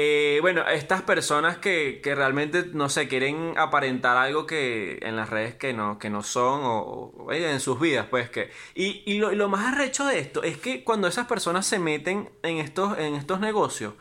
eh, 0.00 0.38
bueno, 0.42 0.64
estas 0.68 1.02
personas 1.02 1.58
que, 1.58 2.00
realmente, 2.04 2.66
no 2.72 2.88
sé, 2.88 3.08
quieren 3.08 3.54
aparentar 3.58 4.16
algo 4.16 4.46
que 4.46 5.00
en 5.02 5.16
las 5.16 5.28
redes 5.28 5.56
que 5.56 5.72
no, 5.72 5.98
que 5.98 6.08
no 6.08 6.22
son 6.22 6.60
o, 6.62 7.32
en 7.32 7.58
sus 7.58 7.80
vidas, 7.80 8.06
pues 8.08 8.30
que... 8.30 8.52
Y, 8.76 9.02
y, 9.06 9.18
lo, 9.18 9.48
más 9.48 9.66
arrecho 9.72 10.06
de 10.06 10.20
esto 10.20 10.44
es 10.44 10.56
que 10.56 10.84
cuando 10.84 11.08
esas 11.08 11.26
personas 11.26 11.66
se 11.66 11.80
meten 11.80 12.30
en 12.44 12.58
estos, 12.58 12.96
en 12.96 13.16
estos 13.16 13.40
negocios, 13.40 13.94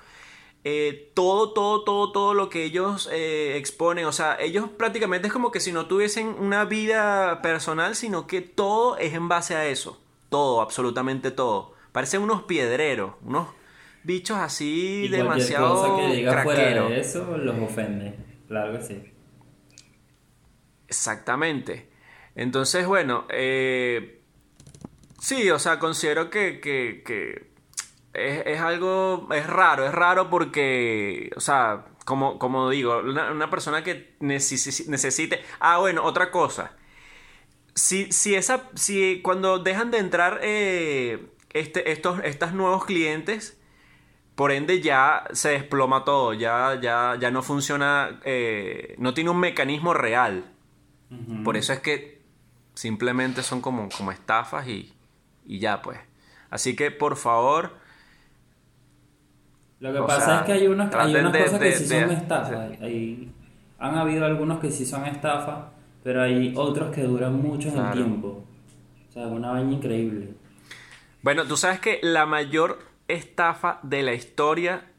eh, 0.64 1.12
todo, 1.16 1.54
todo, 1.54 1.84
todo, 1.84 2.12
todo 2.12 2.34
lo 2.36 2.50
que 2.50 2.64
ellos 2.64 3.10
eh, 3.12 3.58
exponen, 3.58 4.06
o 4.06 4.12
sea, 4.12 4.38
ellos 4.40 4.70
prácticamente 4.70 5.30
es 5.30 5.34
como 5.34 5.50
que 5.50 5.60
si 5.60 5.72
no 5.72 5.88
tuviesen 5.88 6.28
una 6.28 6.66
vida 6.66 7.42
personal, 7.42 7.96
sino 7.96 8.28
que 8.28 8.42
todo 8.42 8.98
es 8.98 9.16
en 9.16 9.30
base 9.30 9.56
a 9.56 9.66
eso. 9.66 10.00
Todo, 10.30 10.62
absolutamente 10.62 11.32
todo. 11.32 11.74
Parecen 11.92 12.22
unos 12.22 12.44
piedreros, 12.44 13.14
unos 13.24 13.57
bichos 14.08 14.38
así 14.38 15.10
demasiado 15.10 15.76
cosa 15.76 15.98
que 15.98 16.16
diga 16.16 16.42
fuera 16.42 16.88
de 16.88 17.00
eso 17.00 17.38
los 17.38 17.60
ofende. 17.60 18.16
Claro 18.48 18.74
que 18.74 18.82
sí. 18.82 19.14
Exactamente. 20.88 21.90
Entonces, 22.34 22.88
bueno, 22.88 23.26
eh, 23.30 24.22
sí, 25.20 25.52
o 25.52 25.60
sea, 25.60 25.78
considero 25.80 26.30
que, 26.30 26.62
que, 26.62 27.52
es, 28.14 28.60
algo, 28.62 29.28
es 29.34 29.46
raro, 29.46 29.86
es 29.86 29.94
raro 29.94 30.30
porque, 30.30 31.30
o 31.36 31.42
sea, 31.42 31.86
como, 32.06 32.40
como 32.40 32.70
digo, 32.70 33.00
una, 33.00 33.50
persona 33.50 33.84
que 33.84 34.16
necesite... 34.22 35.42
Ah, 35.60 35.80
bueno, 35.80 36.06
otra 36.06 36.32
cosa. 36.32 36.78
Si, 37.76 38.12
si, 38.14 38.36
esa, 38.36 38.70
si 38.76 39.22
cuando 39.22 39.60
dejan 39.60 39.92
de 39.92 39.98
entrar 39.98 40.40
eh, 40.42 41.28
este, 41.52 41.92
estos, 41.92 42.22
estos 42.24 42.54
nuevos 42.54 42.86
clientes, 42.86 43.57
por 44.38 44.52
ende 44.52 44.82
ya 44.82 45.24
se 45.32 45.50
desploma 45.50 46.06
todo, 46.06 46.32
ya, 46.32 46.80
ya, 46.80 47.18
ya 47.20 47.32
no 47.32 47.42
funciona, 47.42 48.20
eh, 48.24 48.94
no 49.00 49.16
tiene 49.16 49.32
un 49.32 49.40
mecanismo 49.40 49.96
real. 49.96 50.46
Por 51.44 51.58
eso 51.58 51.74
es 51.74 51.80
que 51.80 52.22
simplemente 52.76 53.42
son 53.42 53.62
como, 53.62 53.90
como 53.90 54.12
estafas 54.12 54.68
y, 54.68 54.94
ya 55.48 55.82
pues. 55.82 55.98
Así 56.52 56.76
que 56.76 56.92
por 56.92 57.16
favor... 57.16 57.78
Lo 59.80 59.92
que 59.92 60.02
pasa 60.04 60.42
es 60.42 60.44
que 60.44 60.52
hay, 60.52 60.68
unas, 60.68 60.94
hay 60.94 61.16
unas 61.16 61.36
cosas 61.36 61.60
que 61.60 61.72
sí 61.72 61.88
son 61.88 62.12
estafas. 62.12 62.70
han 63.80 63.98
habido 63.98 64.24
algunos 64.24 64.60
que 64.60 64.70
sí 64.70 64.86
son 64.86 65.08
estafas, 65.08 65.66
pero 66.04 66.22
hay 66.22 66.54
otros 66.56 66.94
que 66.94 67.02
duran 67.02 67.42
mucho 67.42 67.70
en 67.70 67.80
el 67.80 67.92
tiempo. 67.92 68.44
O 69.10 69.12
sea, 69.12 69.26
es 69.26 69.32
una 69.32 69.50
vaina 69.50 69.72
increíble. 69.72 70.36
Bueno, 71.24 71.46
tú 71.46 71.58
sabes 71.58 71.80
que 71.80 72.00
la 72.04 72.28
mayor 72.28 72.87
estafa 73.08 73.80
de 73.84 74.04
la 74.04 74.14
historia 74.14 74.92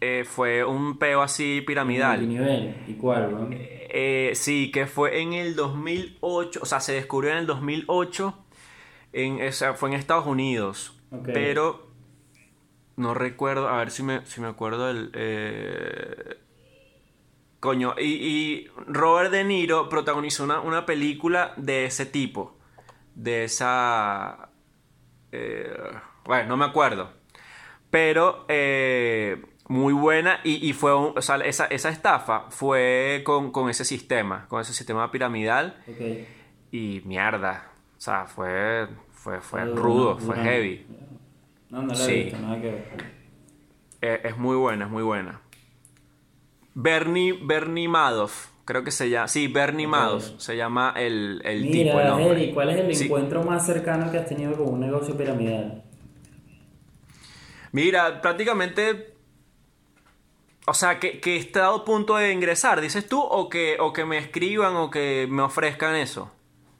eh, 0.00 0.24
fue 0.24 0.64
un 0.64 0.98
peo 0.98 1.22
así 1.22 1.62
piramidal. 1.66 2.22
¿Y 2.22 2.26
nivel? 2.26 2.76
¿Y 2.86 2.94
cuál, 2.94 3.48
eh, 3.50 4.32
sí, 4.34 4.70
que 4.70 4.86
fue 4.86 5.22
en 5.22 5.32
el 5.32 5.54
2008, 5.56 6.60
o 6.62 6.66
sea, 6.66 6.80
se 6.80 6.92
descubrió 6.92 7.30
en 7.30 7.38
el 7.38 7.46
2008, 7.46 8.34
en, 9.12 9.40
o 9.40 9.74
fue 9.74 9.88
en 9.88 9.94
Estados 9.94 10.26
Unidos, 10.26 11.00
pero 11.24 11.88
no 12.96 13.14
recuerdo, 13.14 13.68
a 13.68 13.78
ver 13.78 13.90
si 13.90 14.02
me, 14.02 14.26
si 14.26 14.40
me 14.40 14.48
acuerdo 14.48 14.90
el... 14.90 15.10
Eh, 15.14 16.36
coño, 17.60 17.94
y, 17.98 18.68
Robert 18.86 19.30
De 19.30 19.44
Niro 19.44 19.88
protagonizó 19.88 20.44
una, 20.44 20.60
una 20.60 20.84
película 20.84 21.54
de 21.56 21.86
ese 21.86 22.04
tipo, 22.04 22.58
de 23.14 23.44
esa... 23.44 24.50
bueno, 26.26 26.48
no 26.48 26.56
me 26.58 26.66
acuerdo 26.66 27.23
pero 27.94 28.44
eh, 28.48 29.40
muy 29.68 29.92
buena 29.92 30.40
y, 30.42 30.72
fue, 30.72 30.90
o 30.90 31.22
sea, 31.22 31.36
esa, 31.36 31.66
estafa 31.68 32.46
fue 32.48 33.22
con, 33.24 33.70
ese 33.70 33.84
sistema, 33.84 34.46
con 34.48 34.60
ese 34.60 34.74
sistema 34.74 35.12
piramidal 35.12 35.76
y 36.72 37.02
mierda, 37.04 37.70
o 37.96 38.00
sea, 38.00 38.26
fue, 38.26 38.88
fue, 39.12 39.40
fue 39.40 39.64
rudo, 39.66 40.18
fue 40.18 40.34
heavy. 40.34 40.84
No, 41.70 41.82
no 41.82 41.88
la 41.90 41.94
sí. 41.94 42.32
nada 42.32 42.60
que 42.60 42.66
ver. 42.66 42.88
Eh, 44.02 44.20
es 44.24 44.36
muy 44.38 44.56
buena, 44.56 44.86
es 44.86 44.90
muy 44.90 45.04
buena. 45.04 45.40
Bernie, 46.74 47.38
Bernie 47.44 47.86
Madoff, 47.86 48.48
creo 48.64 48.82
que 48.82 48.90
se 48.90 49.08
llama, 49.08 49.28
sí, 49.28 49.46
Bernie 49.46 49.86
Madoff, 49.86 50.36
se 50.38 50.56
llama 50.56 50.94
el, 50.96 51.40
el 51.44 51.70
tipo, 51.70 52.00
el 52.00 52.52
¿cuál 52.54 52.70
es 52.70 52.76
el 52.76 53.04
encuentro 53.04 53.44
más 53.44 53.64
cercano 53.64 54.10
que 54.10 54.18
has 54.18 54.26
tenido 54.26 54.56
con 54.56 54.74
un 54.74 54.80
negocio 54.80 55.16
piramidal? 55.16 55.83
Mira, 57.74 58.20
prácticamente. 58.22 59.14
O 60.66 60.74
sea, 60.74 61.00
que, 61.00 61.20
que 61.20 61.34
he 61.34 61.38
estado 61.38 61.74
a 61.74 61.84
punto 61.84 62.16
de 62.16 62.32
ingresar, 62.32 62.80
dices 62.80 63.06
tú, 63.06 63.20
o 63.20 63.48
que, 63.48 63.76
o 63.80 63.92
que 63.92 64.04
me 64.04 64.16
escriban 64.16 64.76
o 64.76 64.90
que 64.90 65.26
me 65.28 65.42
ofrezcan 65.42 65.96
eso. 65.96 66.30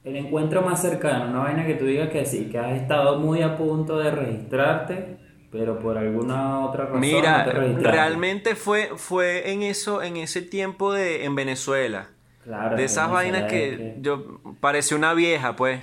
El 0.05 0.15
encuentro 0.15 0.61
más 0.61 0.81
cercano, 0.81 1.25
una 1.25 1.39
vaina 1.39 1.65
que 1.67 1.73
tú 1.73 1.85
digas 1.85 2.09
que 2.09 2.25
sí, 2.25 2.49
que 2.49 2.57
has 2.57 2.71
estado 2.81 3.19
muy 3.19 3.41
a 3.41 3.57
punto 3.57 3.97
de 3.99 4.09
registrarte, 4.09 5.17
pero 5.51 5.77
por 5.79 5.97
alguna 5.97 6.65
otra 6.65 6.85
razón. 6.85 7.01
Mira, 7.01 7.43
realmente 7.43 8.55
fue, 8.55 8.91
fue 8.95 9.51
en 9.51 9.63
eso, 9.63 10.01
en 10.01 10.15
ese 10.15 10.41
tiempo 10.41 10.93
de 10.93 11.25
en 11.25 11.35
Venezuela. 11.35 12.07
Claro, 12.43 12.77
de 12.77 12.85
esas 12.85 13.11
vainas 13.11 13.51
que, 13.51 13.97
yo 13.99 14.39
parecía 14.61 14.95
una 14.95 15.13
vieja, 15.13 15.57
pues. 15.57 15.81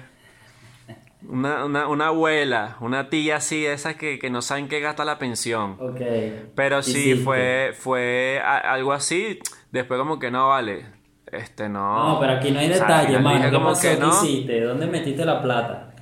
Una, 1.29 1.65
una, 1.65 1.89
una, 1.89 2.07
abuela, 2.09 2.77
una 2.81 3.09
tía 3.09 3.37
así, 3.37 3.65
esas 3.65 3.97
que, 3.97 4.19
que, 4.19 4.29
no 4.29 4.43
saben 4.43 4.69
qué 4.69 4.81
gasta 4.81 5.05
la 5.05 5.19
pensión. 5.19 5.77
Ok. 5.79 6.01
Pero 6.55 6.83
sí, 6.83 7.15
fue, 7.15 7.73
fue 7.79 8.41
algo 8.41 8.93
así. 8.93 9.39
Después 9.71 9.99
como 9.99 10.19
que 10.19 10.31
no 10.31 10.49
vale. 10.49 10.87
Este 11.31 11.69
no. 11.69 12.15
No, 12.15 12.21
pero 12.21 12.35
aquí 12.35 12.51
no 12.51 12.59
hay 12.61 12.69
detalle, 12.69 13.19
mano. 13.19 13.51
¿Qué 13.51 13.59
pasó? 13.65 13.89
Que 13.89 13.97
no. 13.97 14.09
hiciste? 14.09 14.61
¿Dónde 14.61 14.87
metiste 14.87 15.25
la 15.25 15.41
plata? 15.41 15.95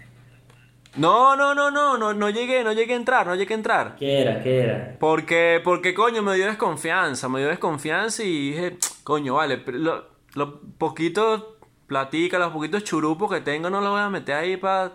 No, 0.97 1.37
no, 1.37 1.55
no, 1.55 1.71
no, 1.71 1.97
no, 1.97 2.13
no 2.13 2.31
llegué, 2.31 2.65
no 2.65 2.73
llegué 2.73 2.95
a 2.95 2.97
entrar, 2.97 3.27
no 3.27 3.37
llegué 3.37 3.55
a 3.55 3.57
entrar. 3.57 3.97
¿Qué 3.97 4.23
era? 4.23 4.43
¿Qué 4.43 4.61
era? 4.61 4.97
Porque, 4.99 5.61
porque 5.63 5.95
coño, 5.95 6.23
me 6.23 6.35
dio 6.35 6.47
desconfianza, 6.47 7.29
me 7.29 7.39
dio 7.39 7.49
desconfianza 7.49 8.25
y 8.25 8.51
dije, 8.51 8.77
coño, 9.05 9.35
vale, 9.35 9.63
los 9.67 10.03
lo 10.35 10.61
poquitos 10.79 11.45
platica, 11.87 12.39
los 12.39 12.53
poquitos 12.53 12.85
churupos 12.85 13.31
que 13.31 13.41
tengo 13.41 13.69
no 13.71 13.81
los 13.81 13.91
voy 13.91 14.01
a 14.01 14.11
meter 14.11 14.37
ahí 14.37 14.57
para 14.57 14.93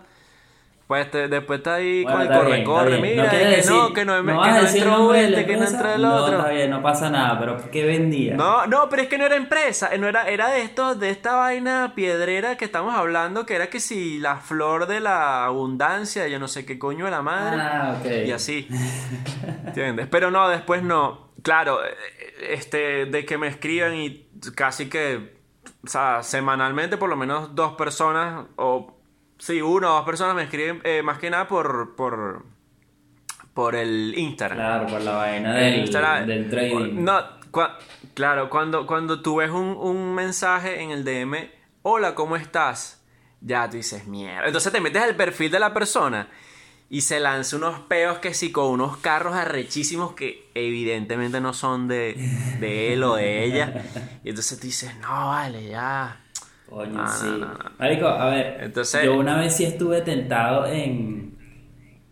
pues 0.86 1.10
después 1.10 1.58
está 1.58 1.74
ahí 1.74 2.04
con 2.04 2.20
el 2.20 2.28
corre-corre, 2.28 3.00
mira, 3.00 3.24
no 3.24 3.30
que, 3.30 3.62
no, 3.66 3.92
que 3.92 4.04
no, 4.04 4.22
no, 4.22 4.42
que 4.42 4.50
no 4.50 4.68
entró 4.68 5.14
este, 5.14 5.44
que 5.44 5.56
no 5.56 5.64
entró 5.64 5.92
el 5.92 6.04
otro. 6.04 6.38
No, 6.38 6.48
está 6.48 6.68
no 6.68 6.82
pasa 6.82 7.10
nada, 7.10 7.40
pero 7.40 7.70
¿qué 7.72 7.84
vendía? 7.84 8.36
No, 8.36 8.68
no, 8.68 8.88
pero 8.88 9.02
es 9.02 9.08
que 9.08 9.18
no 9.18 9.26
era 9.26 9.34
empresa, 9.34 9.90
no 9.98 10.06
era, 10.06 10.28
era 10.28 10.48
de 10.50 10.62
esto, 10.62 10.94
de 10.94 11.10
esta 11.10 11.34
vaina 11.34 11.92
piedrera 11.96 12.56
que 12.56 12.64
estamos 12.64 12.94
hablando, 12.94 13.44
que 13.44 13.56
era 13.56 13.66
que 13.66 13.80
si 13.80 14.20
la 14.20 14.36
flor 14.36 14.86
de 14.86 15.00
la 15.00 15.44
abundancia, 15.44 16.28
yo 16.28 16.38
no 16.38 16.46
sé 16.46 16.64
qué 16.64 16.78
coño 16.78 17.06
de 17.06 17.10
la 17.10 17.22
madre. 17.22 17.60
Ah, 17.60 17.96
ok. 17.98 18.06
Y 18.26 18.30
así. 18.30 18.68
¿Entiendes? 19.66 20.06
Pero 20.08 20.30
no, 20.30 20.48
después 20.48 20.84
no. 20.84 21.32
Claro, 21.42 21.80
este, 22.48 23.06
de 23.06 23.24
que 23.24 23.38
me 23.38 23.48
escriban 23.48 23.96
y 23.96 24.28
casi 24.54 24.88
que, 24.88 25.36
o 25.84 25.88
sea, 25.88 26.22
semanalmente 26.22 26.96
por 26.96 27.08
lo 27.08 27.16
menos 27.16 27.56
dos 27.56 27.72
personas 27.72 28.46
o 28.54 28.95
Sí, 29.38 29.60
una 29.60 29.90
o 29.90 29.94
dos 29.96 30.04
personas 30.04 30.34
me 30.34 30.44
escriben 30.44 30.80
eh, 30.84 31.02
más 31.02 31.18
que 31.18 31.28
nada 31.30 31.46
por, 31.46 31.94
por, 31.94 32.44
por 33.52 33.74
el 33.74 34.14
Instagram. 34.16 34.58
Claro, 34.58 34.86
por 34.86 35.00
la 35.02 35.12
vaina 35.12 35.54
del, 35.54 35.92
del 36.26 36.50
trading. 36.50 37.04
No, 37.04 37.22
claro, 38.14 38.48
cuando, 38.48 38.86
cuando 38.86 39.20
tú 39.20 39.36
ves 39.36 39.50
un, 39.50 39.76
un, 39.76 40.14
mensaje 40.14 40.82
en 40.82 40.90
el 40.90 41.04
DM, 41.04 41.50
hola, 41.82 42.14
¿cómo 42.14 42.36
estás? 42.36 43.02
Ya 43.40 43.68
tú 43.68 43.76
dices, 43.76 44.06
mierda. 44.06 44.46
Entonces 44.46 44.72
te 44.72 44.80
metes 44.80 45.02
al 45.02 45.16
perfil 45.16 45.50
de 45.50 45.60
la 45.60 45.74
persona 45.74 46.28
y 46.88 47.02
se 47.02 47.20
lanza 47.20 47.56
unos 47.56 47.80
peos 47.80 48.18
que 48.18 48.32
sí, 48.32 48.52
con 48.52 48.66
unos 48.66 48.96
carros 48.98 49.34
arrechísimos 49.34 50.14
que 50.14 50.50
evidentemente 50.54 51.40
no 51.40 51.52
son 51.52 51.88
de, 51.88 52.14
de 52.60 52.94
él 52.94 53.02
o 53.02 53.16
de 53.16 53.44
ella. 53.44 53.84
Y 54.24 54.30
entonces 54.30 54.58
tú 54.58 54.66
dices, 54.66 54.96
no, 54.96 55.28
vale, 55.28 55.68
ya 55.68 56.20
Coño, 56.68 57.06
sí. 57.06 57.26
Marico, 57.78 58.06
a 58.08 58.30
ver, 58.30 58.58
Entonces, 58.60 59.04
yo 59.04 59.16
una 59.16 59.38
vez 59.38 59.54
sí 59.56 59.64
estuve 59.64 60.00
tentado 60.00 60.66
en, 60.66 61.36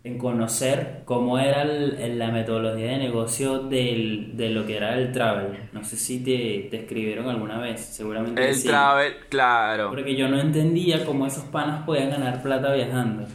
en 0.03 0.17
conocer 0.17 1.01
cómo 1.03 1.37
era 1.37 1.65
la 1.65 2.31
metodología 2.31 2.91
de 2.91 2.97
negocio 2.97 3.59
del, 3.59 4.37
de 4.37 4.51
lo 4.51 4.65
que 4.65 4.77
era 4.77 4.97
el 4.97 5.11
travel. 5.11 5.69
No 5.73 5.83
sé 5.83 5.97
si 5.97 6.23
te, 6.23 6.69
te 6.69 6.83
escribieron 6.83 7.27
alguna 7.27 7.59
vez, 7.59 7.81
seguramente. 7.81 8.49
El 8.49 8.63
travel, 8.63 9.13
claro. 9.29 9.89
Porque 9.89 10.15
yo 10.15 10.29
no 10.29 10.39
entendía 10.39 11.05
cómo 11.05 11.27
esos 11.27 11.43
panas 11.45 11.83
podían 11.85 12.11
ganar 12.11 12.41
plata 12.41 12.73
viajando. 12.73 13.27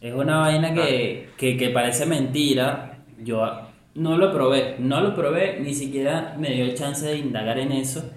Es 0.00 0.12
una 0.12 0.38
vaina 0.38 0.74
que, 0.74 1.28
que, 1.36 1.56
que 1.56 1.70
parece 1.70 2.04
mentira. 2.04 2.98
Yo 3.22 3.48
no 3.94 4.16
lo 4.16 4.32
probé, 4.32 4.74
no 4.80 5.00
lo 5.00 5.14
probé, 5.14 5.60
ni 5.60 5.72
siquiera 5.72 6.34
me 6.36 6.50
dio 6.50 6.74
chance 6.74 7.06
de 7.06 7.18
indagar 7.18 7.60
en 7.60 7.70
eso 7.70 8.10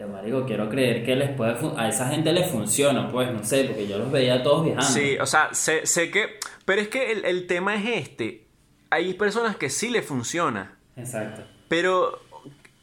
pero, 0.00 0.12
marico, 0.12 0.46
quiero 0.46 0.70
creer 0.70 1.04
que 1.04 1.14
les 1.14 1.28
puede 1.28 1.58
a 1.76 1.86
esa 1.86 2.08
gente 2.08 2.32
les 2.32 2.50
funciona, 2.50 3.12
pues, 3.12 3.30
no 3.30 3.44
sé, 3.44 3.64
porque 3.64 3.86
yo 3.86 3.98
los 3.98 4.10
veía 4.10 4.42
todos 4.42 4.64
viajando. 4.64 4.90
Sí, 4.90 5.18
o 5.18 5.26
sea, 5.26 5.52
sé, 5.52 5.84
sé 5.84 6.10
que... 6.10 6.38
Pero 6.64 6.80
es 6.80 6.88
que 6.88 7.12
el, 7.12 7.26
el, 7.26 7.46
tema 7.46 7.74
es 7.74 8.06
este. 8.06 8.46
Hay 8.88 9.12
personas 9.12 9.56
que 9.56 9.68
sí 9.68 9.90
les 9.90 10.06
funciona. 10.06 10.78
Exacto. 10.96 11.42
Pero, 11.68 12.18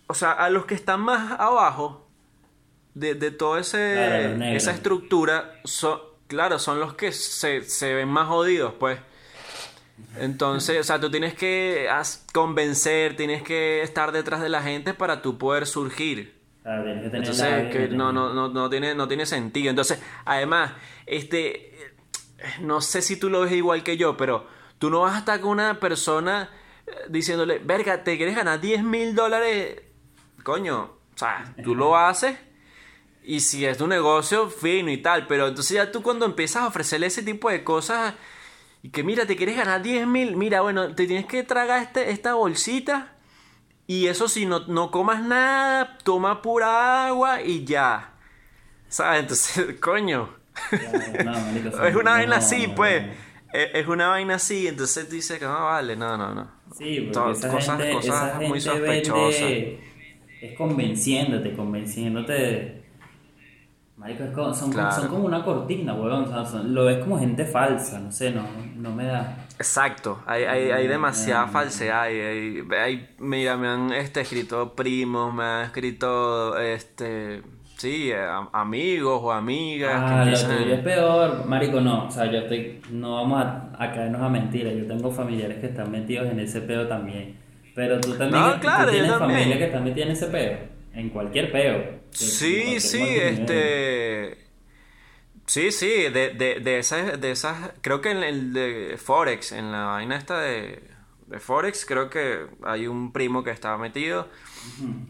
o 0.05 0.13
sea, 0.13 0.33
a 0.33 0.51
los 0.51 0.67
que 0.67 0.75
están 0.75 1.01
más 1.01 1.39
abajo 1.39 2.05
de, 2.93 3.15
de 3.15 3.31
toda 3.31 3.61
esa 3.61 4.71
estructura, 4.71 5.59
son, 5.63 5.99
claro, 6.27 6.59
son 6.59 6.79
los 6.79 6.93
que 6.93 7.11
se, 7.13 7.63
se 7.63 7.95
ven 7.95 8.09
más 8.09 8.27
jodidos, 8.27 8.75
pues. 8.79 8.99
Entonces, 10.19 10.79
o 10.79 10.83
sea, 10.83 10.99
tú 10.99 11.09
tienes 11.09 11.33
que 11.33 11.89
convencer, 12.31 13.15
tienes 13.15 13.41
que 13.41 13.81
estar 13.81 14.11
detrás 14.11 14.39
de 14.39 14.49
la 14.49 14.61
gente 14.61 14.93
para 14.93 15.23
tú 15.23 15.39
poder 15.39 15.65
surgir. 15.65 16.36
Entonces, 16.67 17.71
que 17.71 17.87
no, 17.87 18.11
no, 18.11 18.33
no, 18.33 18.49
no, 18.49 18.69
tiene, 18.69 18.93
no 18.93 19.07
tiene 19.07 19.25
sentido. 19.25 19.69
Entonces, 19.69 20.01
además, 20.25 20.73
este, 21.05 21.95
no 22.59 22.81
sé 22.81 23.01
si 23.01 23.17
tú 23.17 23.29
lo 23.29 23.41
ves 23.41 23.53
igual 23.53 23.83
que 23.83 23.95
yo, 23.95 24.17
pero 24.17 24.47
tú 24.77 24.89
no 24.89 25.01
vas 25.01 25.15
a 25.15 25.19
estar 25.19 25.39
con 25.39 25.51
una 25.51 25.79
persona 25.79 26.49
eh, 26.85 26.91
diciéndole, 27.09 27.59
verga, 27.59 28.03
¿te 28.03 28.17
quieres 28.17 28.35
ganar 28.35 28.59
10 28.59 28.83
mil 28.83 29.15
dólares? 29.15 29.81
Coño, 30.43 30.97
o 31.15 31.17
sea, 31.17 31.55
tú 31.63 31.73
lo 31.73 31.97
haces 31.97 32.37
y 33.23 33.39
si 33.41 33.65
es 33.65 33.77
tu 33.77 33.87
negocio, 33.87 34.49
fino 34.49 34.91
y 34.91 34.97
tal, 34.97 35.27
pero 35.27 35.47
entonces 35.47 35.75
ya 35.75 35.91
tú 35.91 36.01
cuando 36.01 36.25
empiezas 36.25 36.63
a 36.63 36.67
ofrecerle 36.67 37.07
ese 37.07 37.23
tipo 37.23 37.49
de 37.49 37.63
cosas 37.63 38.13
y 38.83 38.89
que 38.89 39.03
mira, 39.03 39.25
te 39.25 39.35
quieres 39.35 39.57
ganar 39.57 39.81
10 39.81 40.05
mil, 40.07 40.35
mira, 40.35 40.61
bueno, 40.61 40.95
te 40.95 41.07
tienes 41.07 41.25
que 41.25 41.43
tragar 41.43 41.81
este, 41.81 42.11
esta 42.11 42.35
bolsita 42.35 43.16
y 43.87 44.07
eso 44.07 44.27
si 44.27 44.45
no, 44.45 44.67
no 44.67 44.91
comas 44.91 45.23
nada, 45.23 45.97
toma 46.03 46.41
pura 46.41 47.07
agua 47.07 47.41
y 47.41 47.63
ya. 47.63 48.13
¿Sabes? 48.89 49.21
Entonces, 49.21 49.75
coño. 49.81 50.29
es 50.71 51.95
una 51.95 52.11
vaina 52.11 52.37
así, 52.37 52.67
pues. 52.67 53.03
Es, 53.53 53.87
una 53.87 54.09
vaina 54.09 54.35
así, 54.35 54.67
entonces 54.67 55.09
dice 55.09 55.39
que 55.39 55.45
no 55.45 55.63
vale, 55.65 55.95
no, 55.95 56.17
no, 56.17 56.35
no. 56.35 56.51
Sí, 56.77 57.09
porque 57.11 57.31
esa 57.31 57.49
cosas, 57.49 57.79
gente, 57.79 57.93
cosas 57.93 58.41
muy 58.41 58.59
sospechosas. 58.59 59.41
es 59.41 60.57
convenciéndote, 60.57 61.53
convenciéndote. 61.55 62.86
Marico, 63.97 64.23
es 64.25 64.29
como, 64.29 64.53
son, 64.53 64.71
son, 64.71 65.07
como 65.07 65.25
una 65.25 65.43
cortina, 65.43 65.95
weón. 65.95 66.27
lo 66.73 66.85
ves 66.85 66.99
como 66.99 67.17
gente 67.17 67.45
falsa, 67.45 67.99
no 67.99 68.11
sé, 68.11 68.31
no, 68.31 68.43
no 68.75 68.91
me 68.91 69.05
da. 69.05 69.47
Exacto, 69.57 70.19
hay, 70.27 70.43
hay, 70.43 70.69
hay 70.69 70.87
demasiada 70.87 71.47
falsedad. 71.47 72.03
Hay, 72.03 72.61
hay, 72.71 73.09
mira, 73.17 73.57
me 73.57 73.67
han 73.67 73.91
este, 73.91 74.21
escrito 74.21 74.75
primos, 74.75 75.33
me 75.33 75.43
han 75.43 75.65
escrito 75.65 76.59
este 76.59 77.41
sí, 77.77 78.11
amigos 78.51 79.19
o 79.23 79.31
amigas. 79.31 79.93
Ah, 79.95 80.25
lo 80.25 80.31
es 80.31 80.79
peor, 80.81 81.45
marico, 81.47 81.79
no. 81.81 82.05
O 82.05 82.11
sea, 82.11 82.25
yo 82.31 82.39
estoy, 82.39 82.81
no 82.91 83.15
vamos 83.15 83.43
a, 83.43 83.69
a 83.79 83.91
caernos 83.91 84.21
a 84.21 84.29
mentiras. 84.29 84.73
Yo 84.75 84.85
tengo 84.85 85.09
familiares 85.11 85.57
que 85.59 85.67
están 85.67 85.89
metidos 85.91 86.27
en 86.27 86.39
ese 86.39 86.61
peo 86.61 86.87
también. 86.87 87.37
Pero 87.73 87.99
tú 87.99 88.13
también 88.15 88.43
no, 88.43 88.59
claro, 88.59 88.91
tienes 88.91 89.11
familia 89.13 89.57
que 89.57 89.65
está 89.65 89.79
metida 89.79 90.05
en 90.05 90.11
ese 90.11 90.27
peo. 90.27 90.76
En 90.93 91.09
cualquier 91.09 91.51
peo. 91.51 91.99
Sí, 92.11 92.79
sí, 92.79 93.03
este... 93.03 94.47
Sí, 95.45 95.71
sí, 95.71 95.87
de, 95.87 96.33
de, 96.33 96.59
de, 96.59 96.77
esas, 96.79 97.21
de 97.21 97.31
esas, 97.31 97.71
creo 97.81 98.01
que 98.01 98.11
en 98.11 98.21
el 98.21 98.51
de 98.51 98.97
Forex, 98.97 99.53
en 99.53 99.71
la 99.71 99.85
vaina 99.85 100.17
esta 100.17 100.41
de, 100.41 100.83
de 101.27 101.39
Forex, 101.39 101.85
creo 101.85 102.09
que 102.09 102.47
hay 102.63 102.87
un 102.87 103.13
primo 103.13 103.45
que 103.45 103.51
estaba 103.51 103.77
metido. 103.77 104.27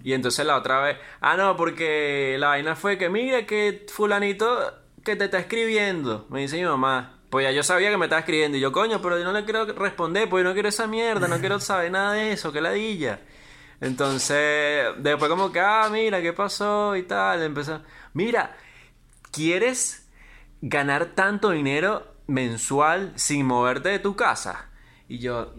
Y 0.04 0.14
entonces 0.14 0.46
la 0.46 0.58
otra 0.58 0.82
vez, 0.82 0.98
ah, 1.22 1.38
no, 1.38 1.56
porque 1.58 2.36
la 2.40 2.50
vaina 2.50 2.76
fue 2.76 3.00
que, 3.00 3.10
mire, 3.10 3.48
que 3.48 3.88
fulanito 3.92 4.74
que 5.04 5.16
te 5.16 5.26
está 5.26 5.40
escribiendo, 5.40 6.28
me 6.30 6.42
dice 6.42 6.58
mi 6.58 6.66
mamá. 6.66 7.20
Pues 7.30 7.44
ya 7.46 7.52
yo 7.52 7.64
sabía 7.64 7.90
que 7.90 7.98
me 7.98 8.06
estaba 8.06 8.20
escribiendo. 8.20 8.58
Y 8.58 8.62
yo, 8.62 8.72
coño, 8.72 9.02
pero 9.02 9.18
yo 9.18 9.24
no 9.26 9.34
le 9.34 9.44
quiero 9.44 9.66
responder, 9.66 10.30
pues 10.30 10.44
yo 10.44 10.50
no 10.50 10.54
quiero 10.54 10.70
esa 10.70 10.86
mierda, 10.88 11.28
no 11.28 11.40
quiero 11.40 11.60
saber 11.60 11.92
nada 11.92 12.14
de 12.14 12.32
eso, 12.32 12.52
que 12.52 12.62
ladilla. 12.62 13.20
Entonces, 13.80 14.88
después 14.98 15.30
como 15.30 15.52
que, 15.52 15.60
ah, 15.60 15.88
mira, 15.92 16.22
¿qué 16.22 16.34
pasó? 16.34 16.96
Y 16.96 17.04
tal, 17.04 17.44
empezó, 17.44 17.82
mira, 18.14 18.56
¿quieres 19.32 20.08
ganar 20.62 21.08
tanto 21.08 21.52
dinero 21.52 22.18
mensual 22.28 23.14
sin 23.16 23.46
moverte 23.46 23.90
de 23.90 24.00
tu 24.00 24.16
casa. 24.16 24.70
Y 25.08 25.20
yo. 25.20 25.54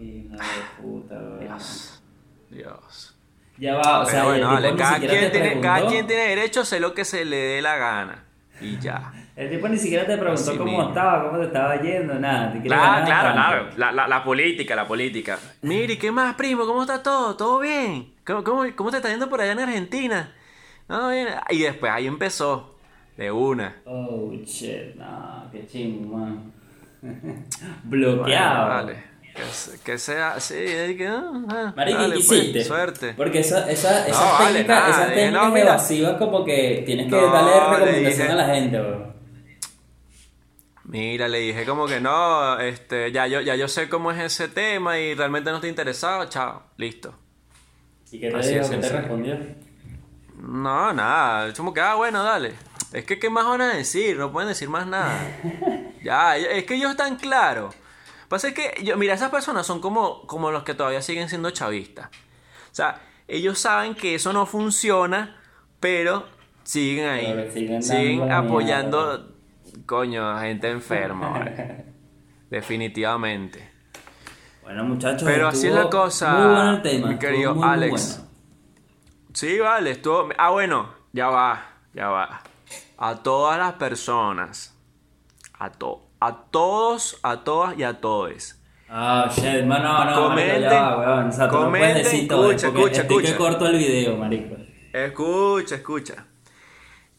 Dios. 1.39 2.03
Dios. 2.49 3.15
Ya 3.57 3.75
va, 3.75 3.99
o 4.01 4.05
sea, 4.05 4.23
bueno, 4.23 4.47
cada, 4.77 4.99
quien 4.99 5.31
tiene, 5.31 5.59
cada 5.59 5.87
quien 5.87 6.07
tiene 6.07 6.29
derecho 6.29 6.61
a 6.61 6.63
hacer 6.63 6.79
lo 6.79 6.93
que 6.93 7.03
se 7.03 7.25
le 7.25 7.35
dé 7.35 7.61
la 7.61 7.75
gana. 7.77 8.23
Y 8.61 8.77
ya. 8.79 9.11
El 9.35 9.49
tipo 9.49 9.67
ni 9.67 9.77
siquiera 9.77 10.05
te 10.05 10.17
preguntó 10.17 10.57
cómo 10.57 10.89
estaba, 10.89 11.25
cómo 11.25 11.39
te 11.39 11.45
estaba 11.45 11.81
yendo, 11.81 12.15
nada. 12.15 12.51
claro, 12.61 13.05
claro, 13.05 13.33
claro. 13.33 13.69
La, 13.77 13.91
la, 13.91 14.07
la, 14.07 14.23
política, 14.23 14.75
la 14.75 14.87
política. 14.87 15.39
Mire, 15.61 15.97
¿qué 15.97 16.11
más, 16.11 16.35
primo? 16.35 16.65
¿Cómo 16.65 16.81
está 16.81 17.01
todo? 17.01 17.37
¿Todo 17.37 17.59
bien? 17.59 18.13
¿Cómo, 18.25 18.43
cómo, 18.43 18.63
cómo 18.75 18.91
te 18.91 18.97
está 18.97 19.09
yendo 19.09 19.29
por 19.29 19.39
allá 19.41 19.53
en 19.53 19.59
Argentina? 19.59 20.33
No, 20.89 21.09
bien. 21.09 21.29
Y 21.49 21.59
después 21.59 21.91
ahí 21.91 22.07
empezó. 22.07 22.75
De 23.15 23.29
una. 23.29 23.75
Oh, 23.85 24.31
shit, 24.45 24.95
no, 24.95 25.49
qué 25.51 25.67
chingo, 25.67 26.17
man. 26.17 26.53
Bloqueado. 27.83 28.69
vale. 28.69 29.08
Que, 29.83 29.97
sea, 29.97 30.39
sí, 30.39 30.55
que 30.55 31.07
no. 31.07 31.45
Ah, 31.49 31.73
Marico, 31.75 31.99
¿qué 31.99 32.23
pues, 32.27 32.67
suerte. 32.67 33.13
Porque 33.15 33.39
esa, 33.39 33.69
esa, 33.69 34.07
esa 34.07 34.31
no, 34.31 34.45
técnica, 34.45 34.79
vale, 34.79 34.91
esa 34.91 35.07
técnica 35.13 36.11
no, 36.11 36.19
como 36.19 36.45
que 36.45 36.83
tienes 36.85 37.07
que 37.07 37.15
darle 37.15 37.77
recomendación 37.77 38.31
a 38.31 38.35
la 38.35 38.45
gente, 38.55 38.79
bro. 38.79 39.13
Mira, 40.85 41.27
le 41.27 41.39
dije 41.39 41.65
como 41.65 41.85
que 41.85 41.99
no, 41.99 42.59
este, 42.59 43.11
ya 43.11 43.27
yo, 43.27 43.41
ya 43.41 43.55
yo 43.55 43.67
sé 43.67 43.89
cómo 43.89 44.11
es 44.11 44.19
ese 44.19 44.47
tema 44.47 44.97
y 44.97 45.13
realmente 45.13 45.51
no 45.51 45.57
estoy 45.57 45.69
interesado, 45.69 46.25
chao, 46.29 46.63
listo. 46.77 47.13
¿Y 48.11 48.19
qué 48.19 48.31
te 48.31 48.47
dijo? 48.47 48.69
¿Qué 48.69 48.77
te 48.77 48.89
respondió? 48.89 49.37
No, 50.35 50.91
nada, 50.91 51.53
como 51.53 51.73
que, 51.73 51.81
ah, 51.81 51.93
bueno, 51.95 52.23
dale. 52.23 52.53
Es 52.91 53.05
que, 53.05 53.19
¿qué 53.19 53.29
más 53.29 53.45
van 53.45 53.61
a 53.61 53.75
decir? 53.75 54.17
No 54.17 54.31
pueden 54.31 54.49
decir 54.49 54.69
más 54.69 54.87
nada. 54.87 55.19
Ya, 56.01 56.37
es 56.37 56.63
que 56.63 56.75
ellos 56.75 56.91
están 56.91 57.17
claros. 57.17 57.75
Pasa 58.29 58.49
es 58.49 58.53
que, 58.53 58.83
yo, 58.83 58.95
mira, 58.95 59.13
esas 59.13 59.31
personas 59.31 59.65
son 59.65 59.81
como, 59.81 60.25
como 60.27 60.51
los 60.51 60.63
que 60.63 60.73
todavía 60.73 61.01
siguen 61.01 61.27
siendo 61.27 61.49
chavistas. 61.51 62.07
O 62.07 62.75
sea, 62.75 63.01
ellos 63.27 63.59
saben 63.59 63.95
que 63.95 64.15
eso 64.15 64.31
no 64.31 64.45
funciona, 64.45 65.41
pero 65.79 66.25
siguen 66.63 67.07
ahí. 67.07 67.81
siguen, 67.81 68.31
apoyando, 68.31 69.35
coño, 69.85 70.29
a 70.29 70.41
gente 70.41 70.69
enferma. 70.69 71.43
Definitivamente. 72.49 73.69
Bueno, 74.63 74.83
muchachos. 74.83 75.23
Pero 75.23 75.47
así 75.47 75.67
es 75.67 75.73
la 75.73 75.89
cosa, 75.89 76.33
muy 76.33 76.53
bueno 76.53 76.71
el 76.71 76.81
tema, 76.81 77.07
mi 77.07 77.17
querido 77.17 77.63
Alex. 77.63 78.23
Sí, 79.33 79.59
vale, 79.59 79.91
estuvo. 79.91 80.29
Ah, 80.37 80.51
bueno, 80.51 80.93
ya 81.11 81.27
va, 81.27 81.65
ya 81.93 82.09
va 82.09 82.43
a 82.99 83.15
todas 83.23 83.57
las 83.57 83.73
personas, 83.73 84.75
a, 85.57 85.71
to 85.71 86.08
a 86.19 86.43
todos, 86.51 87.19
a 87.23 87.43
todas 87.43 87.77
y 87.77 87.83
a 87.83 87.99
todos. 87.99 88.55
Ah, 88.89 89.29
shit, 89.31 89.63
no, 89.63 89.77
no, 89.79 90.29
comenten, 90.29 90.61
ya, 90.61 90.97
weón. 90.97 91.27
O 91.27 91.31
sea, 91.31 91.47
comenten, 91.47 91.89
no 91.91 91.97
decir 91.97 92.27
todo, 92.27 92.51
escucha, 92.51 92.67
escucha, 92.67 93.01
escucha. 93.01 93.37
corto 93.37 93.67
el 93.67 93.77
video, 93.77 94.17
marico. 94.17 94.55
Escucha, 94.91 95.75
escucha. 95.75 96.25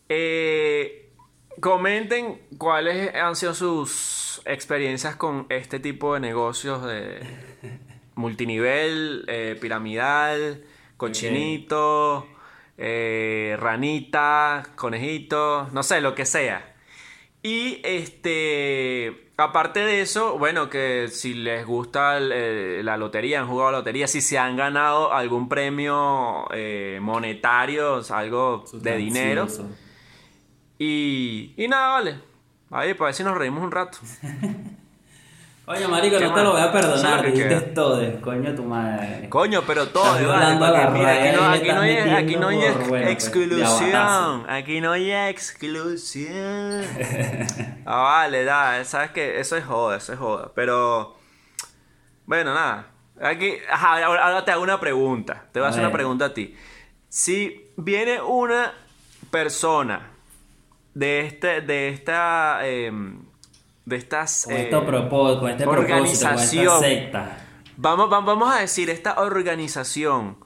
Eh, 0.09 1.13
comenten 1.61 2.41
cuáles 2.59 3.15
han 3.15 3.37
sido 3.37 3.55
sus 3.55 4.43
experiencias 4.45 5.15
con 5.17 5.47
este 5.49 5.79
tipo 5.79 6.15
de 6.15 6.21
negocios 6.21 6.85
de 6.85 7.21
multinivel, 8.17 9.25
eh, 9.29 9.57
piramidal, 9.61 10.65
cochinito 10.97 12.27
eh, 12.83 13.59
ranita, 13.61 14.63
conejito, 14.75 15.69
no 15.73 15.83
sé, 15.83 16.01
lo 16.01 16.15
que 16.15 16.25
sea. 16.25 16.70
Y 17.43 17.81
este, 17.85 19.31
aparte 19.37 19.81
de 19.81 20.03
eso, 20.03 20.39
bueno, 20.39 20.69
que 20.69 21.09
si 21.09 21.33
les 21.33 21.65
gusta 21.67 22.19
eh, 22.19 22.83
la 22.85 22.97
lotería, 22.97 23.41
han 23.41 23.49
jugado 23.49 23.71
lotería, 23.73 24.07
si 24.07 24.21
se 24.21 24.39
han 24.39 24.57
ganado 24.57 25.13
algún 25.13 25.49
premio 25.49 26.47
eh, 26.53 26.99
monetario, 27.01 28.03
algo 28.11 28.65
de 28.73 28.97
dinero. 28.97 29.47
Y, 30.79 31.55
y 31.57 31.69
nada, 31.69 31.89
vale. 31.89 32.19
Ahí, 32.71 32.95
para 32.95 33.07
ver 33.07 33.15
si 33.15 33.25
nos 33.25 33.37
reímos 33.37 33.63
un 33.63 33.71
rato. 33.71 33.99
Oye, 35.71 35.87
marico, 35.87 36.19
no 36.19 36.35
te 36.35 36.43
lo 36.43 36.51
voy 36.51 36.61
a 36.61 36.73
perdonar, 36.73 37.25
dijiste 37.25 37.61
todo, 37.61 38.21
coño 38.21 38.53
tu 38.57 38.65
madre. 38.65 39.29
Coño, 39.29 39.63
pero 39.65 39.87
todo, 39.87 40.05
vale, 40.27 40.77
aquí 40.77 41.69
no, 41.69 41.81
hay, 41.81 41.97
aquí 42.11 42.35
no 42.35 42.49
hay 42.49 42.65
exclusión, 43.09 44.47
aquí 44.49 44.81
no 44.81 44.91
hay 44.91 45.13
exclusión. 45.13 46.83
ah, 47.87 48.03
vale, 48.03 48.43
da, 48.43 48.85
sabes 48.85 49.13
que 49.13 49.39
eso 49.39 49.57
es 49.57 49.65
joda, 49.65 49.99
eso 49.99 50.13
es 50.13 50.19
joda, 50.19 50.51
pero 50.57 51.15
bueno, 52.27 52.53
nada. 52.53 52.89
Aquí, 53.23 53.53
ahora 53.71 54.45
te 54.45 54.51
hago 54.51 54.65
una 54.65 54.81
pregunta, 54.81 55.45
te 55.53 55.61
voy 55.61 55.69
a, 55.69 55.71
hacer 55.71 55.85
una 55.85 55.93
pregunta 55.93 56.25
a 56.25 56.35
ti. 56.35 56.53
Si 57.09 57.71
viene 57.77 58.21
una 58.21 58.73
persona 59.31 60.11
de 60.95 61.27
este, 61.27 61.61
de 61.61 61.91
esta 61.91 62.59
eh, 62.65 62.91
de 63.91 63.97
estas 63.97 64.45
con 64.45 64.55
eh, 64.57 64.71
con 64.71 65.51
este 65.51 65.67
organización, 65.67 66.81
secta. 66.81 67.47
Vamos, 67.77 68.09
vamos 68.09 68.55
a 68.55 68.61
decir, 68.61 68.89
esta 68.89 69.21
organización 69.21 70.39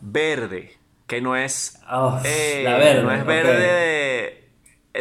verde, 0.00 0.76
que 1.06 1.20
no 1.20 1.36
es, 1.36 1.80
oh, 1.90 2.18
eh, 2.24 2.64
verde, 2.64 3.02
no 3.02 3.12
es 3.12 3.26
verde, 3.26 4.48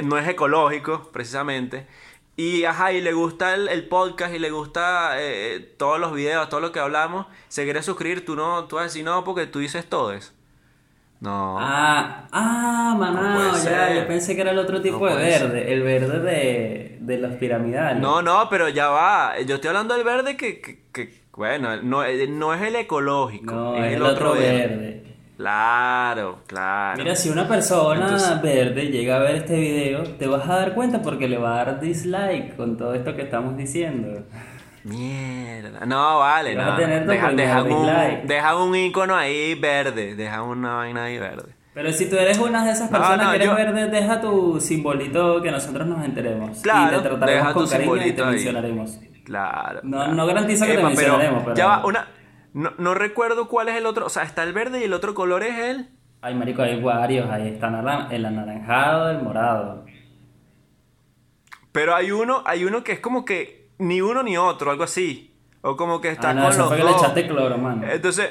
no 0.03 0.17
es 0.17 0.27
ecológico, 0.27 1.09
precisamente. 1.11 1.87
Y, 2.35 2.63
ajá, 2.63 2.93
y 2.93 3.01
le 3.01 3.13
gusta 3.13 3.53
el, 3.53 3.87
podcast 3.87 4.33
y 4.33 4.39
le 4.39 4.49
gusta 4.49 5.15
eh, 5.17 5.75
todos 5.77 5.99
los 5.99 6.13
videos, 6.13 6.47
todo 6.49 6.61
lo 6.61 6.71
que 6.71 6.79
hablamos, 6.79 7.27
se 7.49 7.65
quiere 7.65 7.83
suscribir, 7.83 8.25
tú 8.25 8.35
no, 8.35 8.65
tú 8.65 8.77
vas 8.77 8.83
a 8.83 8.85
decir 8.85 9.03
no 9.03 9.23
porque 9.23 9.45
tú 9.45 9.59
dices 9.59 9.85
todo 9.87 10.13
eso. 10.13 10.31
No. 11.21 11.57
Ah, 11.59 12.27
ah, 12.31 12.95
maná, 12.97 13.51
ya, 13.61 13.93
yo 13.93 14.07
pensé 14.07 14.35
que 14.35 14.41
era 14.41 14.51
el 14.51 14.59
otro 14.59 14.81
tipo 14.81 15.05
de 15.05 15.15
verde, 15.15 15.73
el 15.73 15.83
verde 15.83 16.19
de, 16.19 16.97
de 17.01 17.17
los 17.17 17.33
piramidales. 17.33 18.01
No, 18.01 18.21
no, 18.21 18.47
pero 18.49 18.69
ya 18.69 18.87
va, 18.87 19.33
yo 19.45 19.55
estoy 19.55 19.67
hablando 19.67 19.95
del 19.95 20.05
verde 20.05 20.37
que, 20.37 20.61
que, 20.61 21.19
bueno, 21.33 21.75
no, 21.81 22.03
no, 22.29 22.53
es 22.53 22.61
el 22.61 22.75
ecológico, 22.77 23.75
es, 23.75 23.95
el, 23.95 24.01
otro, 24.01 24.33
verde. 24.33 25.03
Claro, 25.35 26.39
claro. 26.47 26.97
Mira, 26.97 27.15
si 27.17 27.29
una 27.29 27.47
persona 27.47 28.39
verde 28.41 28.87
llega 28.87 29.17
a 29.17 29.19
ver 29.19 29.35
este 29.35 29.59
video, 29.59 30.03
te 30.03 30.27
vas 30.27 30.47
a 30.47 30.55
dar 30.55 30.73
cuenta 30.73 31.01
porque 31.01 31.27
le 31.27 31.37
va 31.37 31.53
a 31.53 31.65
dar 31.65 31.81
dislike 31.81 32.55
con 32.55 32.77
todo 32.77 32.93
esto 32.93 33.13
que 33.15 33.23
estamos 33.23 33.57
diciendo. 33.57 34.23
Mierda. 34.89 35.85
No, 35.85 36.19
vale, 36.19 36.55
no. 36.55 36.75
Deja, 38.25 38.55
un, 38.55 38.69
un 38.69 38.75
icono 38.75 39.15
ahí 39.15 39.55
verde. 39.55 40.15
Deja 40.15 40.41
una 40.43 40.75
vaina 40.75 41.05
ahí 41.05 41.19
verde. 41.19 41.55
Pero 41.73 41.93
si 41.93 42.09
tú 42.09 42.17
eres 42.17 42.37
una 42.39 42.65
de 42.65 42.71
esas 42.71 42.89
personas 42.89 43.29
que 43.29 43.35
eres 43.35 43.55
verde, 43.55 43.87
deja 43.87 44.19
tu 44.19 44.59
simbolito 44.59 45.41
que 45.41 45.51
nosotros 45.51 45.87
nos 45.87 46.03
enteremos. 46.03 46.61
Claro, 46.61 46.97
y 46.97 47.01
te 47.01 47.07
trataremos 47.09 47.53
con 47.53 47.69
cariño 47.69 48.05
y 48.05 48.11
te 48.11 48.25
mencionaremos. 48.25 48.99
Claro. 49.23 49.81
No, 49.83 50.07
no 50.07 50.25
garantiza 50.25 50.65
que 50.65 50.75
te 50.75 50.83
mencionaremos, 50.83 51.43
pero, 51.43 51.55
Ya 51.55 51.67
va, 51.67 51.85
una. 51.85 52.07
No, 52.51 52.71
no, 52.79 52.95
recuerdo 52.95 53.47
cuál 53.47 53.69
es 53.69 53.75
el 53.75 53.85
otro. 53.85 54.07
O 54.07 54.09
sea, 54.09 54.23
está 54.23 54.41
el 54.43 54.53
verde 54.53 54.79
y 54.81 54.83
el 54.85 54.93
otro 54.93 55.13
color 55.13 55.43
es 55.43 55.57
el. 55.59 55.89
Ay, 56.21 56.33
marico, 56.33 56.63
hay 56.63 56.81
varios. 56.81 57.29
Ahí 57.29 57.47
está 57.47 57.67
el 58.09 58.25
anaranjado, 58.25 59.11
el 59.11 59.21
morado. 59.21 59.85
Pero 61.71 61.95
hay 61.95 62.11
uno, 62.11 62.41
hay 62.45 62.65
uno 62.65 62.83
que 62.83 62.93
es 62.93 62.99
como 62.99 63.23
que 63.23 63.58
ni 63.79 64.01
uno 64.01 64.21
ni 64.21 64.37
otro, 64.37 64.71
algo 64.71 64.83
así. 64.83 65.33
O 65.61 65.75
como 65.75 65.99
que 65.99 66.09
está 66.09 66.29
ah, 66.29 66.33
con 66.33 66.57
los 66.57 66.69
dos. 66.69 66.97
echaste 66.97 67.27
cloro, 67.27 67.57
mano. 67.57 67.85
Entonces, 67.89 68.29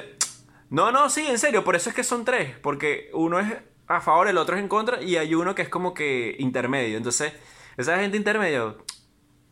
no, 0.71 0.93
no, 0.93 1.11
sí, 1.11 1.27
en 1.27 1.39
serio, 1.39 1.65
por 1.65 1.77
eso 1.77 1.91
es 1.91 1.97
que 1.97 2.05
son 2.05 2.25
tres, 2.25 2.57
porque 2.63 3.11
uno 3.13 3.39
es 3.39 3.53
a 3.87 4.01
favor, 4.01 4.29
el 4.29 4.39
otro 4.39 4.57
es 4.57 4.63
en 4.63 4.69
contra 4.69 5.03
y 5.03 5.17
hay 5.17 5.35
uno 5.35 5.55
que 5.55 5.63
es 5.63 5.69
como 5.69 5.95
que 5.95 6.37
intermedio. 6.39 6.97
Entonces, 6.97 7.33
esa 7.77 7.99
gente 7.99 8.17
intermedio, 8.17 8.79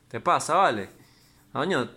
te 0.08 0.20
pasa, 0.20 0.54
¿vale? 0.54 0.90
Coño, 1.52 1.90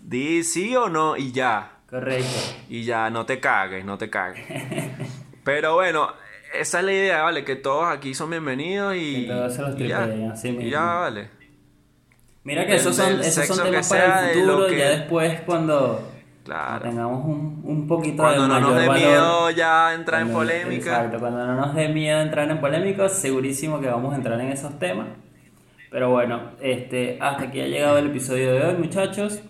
di 0.00 0.42
sí 0.44 0.76
o 0.76 0.88
no 0.88 1.16
y 1.16 1.32
ya. 1.32 1.78
Correcto. 1.88 2.28
Y 2.68 2.84
ya, 2.84 3.08
no 3.10 3.24
te 3.24 3.40
cagues, 3.40 3.84
no 3.84 3.96
te 3.96 4.10
cagues. 4.10 4.44
Pero 5.44 5.74
bueno, 5.74 6.12
esa 6.52 6.80
es 6.80 6.84
la 6.84 6.92
idea, 6.92 7.22
¿vale? 7.22 7.44
Que 7.44 7.56
todos 7.56 7.86
aquí 7.86 8.14
son 8.14 8.30
bienvenidos 8.30 8.94
y. 8.96 9.26
todos 9.26 9.54
se 9.54 9.62
los 9.62 9.80
y 9.80 9.88
ya, 9.88 10.02
así 10.32 10.50
mismo. 10.50 10.66
Y 10.66 10.70
ya, 10.70 10.84
vale. 10.84 11.35
Mira 12.46 12.64
que 12.64 12.76
esos 12.76 12.94
son, 12.94 13.20
esos 13.22 13.44
son 13.44 13.64
temas 13.64 13.88
para 13.88 14.30
el 14.30 14.38
futuro, 14.38 14.70
ya 14.70 14.90
después 14.90 15.40
cuando, 15.40 16.00
tengamos 16.44 17.24
un, 17.24 17.60
un 17.64 17.88
poquito 17.88 18.22
cuando 18.22 18.42
de 18.42 18.48
no 18.48 18.60
nos 18.60 18.76
dé 18.76 18.88
miedo 18.88 19.50
ya 19.50 19.92
entrar 19.92 20.22
en 20.22 20.30
polémica. 20.30 20.76
Exacto, 20.76 21.18
cuando 21.18 21.44
no 21.44 21.56
nos 21.56 21.74
dé 21.74 21.88
miedo 21.88 22.20
entrar 22.20 22.48
en 22.48 22.60
polémica, 22.60 23.08
segurísimo 23.08 23.80
que 23.80 23.88
vamos 23.88 24.12
a 24.12 24.16
entrar 24.18 24.40
en 24.40 24.52
esos 24.52 24.78
temas. 24.78 25.08
Pero 25.90 26.10
bueno, 26.10 26.52
este, 26.60 27.18
hasta 27.20 27.46
aquí 27.46 27.60
ha 27.60 27.66
llegado 27.66 27.98
el 27.98 28.06
episodio 28.06 28.52
de 28.52 28.64
hoy, 28.64 28.74
muchachos. 28.76 29.42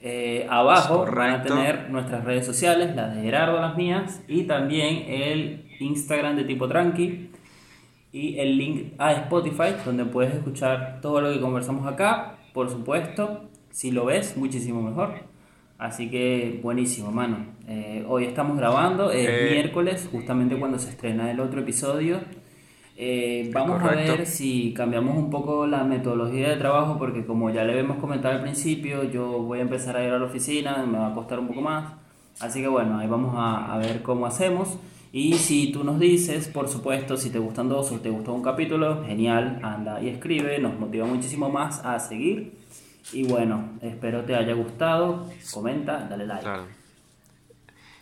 Eh, 0.00 0.48
abajo 0.50 1.06
van 1.06 1.30
a 1.30 1.42
tener 1.44 1.90
nuestras 1.90 2.24
redes 2.24 2.44
sociales, 2.44 2.96
las 2.96 3.14
de 3.14 3.22
Gerardo, 3.22 3.60
las 3.60 3.76
mías, 3.76 4.20
y 4.26 4.48
también 4.48 5.04
el 5.06 5.64
Instagram 5.78 6.34
de 6.34 6.42
Tipo 6.42 6.66
Tranqui 6.66 7.30
y 8.16 8.38
el 8.40 8.56
link 8.56 8.94
a 8.96 9.12
Spotify, 9.12 9.74
donde 9.84 10.06
puedes 10.06 10.34
escuchar 10.34 11.00
todo 11.02 11.20
lo 11.20 11.30
que 11.30 11.38
conversamos 11.38 11.86
acá. 11.86 12.38
Por 12.54 12.70
supuesto, 12.70 13.42
si 13.70 13.90
lo 13.90 14.06
ves, 14.06 14.38
muchísimo 14.38 14.80
mejor. 14.80 15.16
Así 15.76 16.08
que 16.08 16.58
buenísimo, 16.62 17.12
mano. 17.12 17.44
Eh, 17.68 18.06
hoy 18.08 18.24
estamos 18.24 18.56
grabando, 18.56 19.10
es 19.10 19.28
eh, 19.28 19.50
miércoles, 19.52 20.08
justamente 20.10 20.58
cuando 20.58 20.78
se 20.78 20.88
estrena 20.88 21.30
el 21.30 21.40
otro 21.40 21.60
episodio. 21.60 22.20
Eh, 22.96 23.50
vamos 23.52 23.82
a 23.82 23.90
ver 23.90 24.24
si 24.24 24.72
cambiamos 24.72 25.18
un 25.18 25.28
poco 25.28 25.66
la 25.66 25.84
metodología 25.84 26.48
de 26.48 26.56
trabajo, 26.56 26.96
porque 26.98 27.26
como 27.26 27.50
ya 27.50 27.64
le 27.64 27.72
habíamos 27.72 27.98
comentado 27.98 28.34
al 28.34 28.40
principio, 28.40 29.04
yo 29.04 29.42
voy 29.42 29.58
a 29.58 29.62
empezar 29.62 29.94
a 29.94 30.02
ir 30.02 30.10
a 30.10 30.18
la 30.18 30.24
oficina, 30.24 30.86
me 30.86 30.96
va 30.96 31.08
a 31.08 31.14
costar 31.14 31.38
un 31.38 31.48
poco 31.48 31.60
más. 31.60 31.92
Así 32.40 32.62
que 32.62 32.68
bueno, 32.68 32.98
ahí 32.98 33.08
vamos 33.08 33.34
a, 33.36 33.74
a 33.74 33.76
ver 33.76 34.02
cómo 34.02 34.24
hacemos. 34.24 34.78
Y 35.12 35.34
si 35.34 35.72
tú 35.72 35.84
nos 35.84 35.98
dices, 35.98 36.48
por 36.48 36.68
supuesto, 36.68 37.16
si 37.16 37.30
te 37.30 37.38
gustan 37.38 37.68
dos 37.68 37.90
o 37.92 38.00
te 38.00 38.10
gustó 38.10 38.32
un 38.32 38.42
capítulo, 38.42 39.04
genial, 39.04 39.60
anda 39.62 40.00
y 40.02 40.08
escribe, 40.08 40.58
nos 40.58 40.78
motiva 40.78 41.06
muchísimo 41.06 41.48
más 41.48 41.84
a 41.84 41.98
seguir. 41.98 42.52
Y 43.12 43.22
bueno, 43.24 43.70
espero 43.82 44.24
te 44.24 44.34
haya 44.34 44.52
gustado, 44.54 45.26
comenta, 45.52 46.06
dale 46.10 46.26
like. 46.26 46.48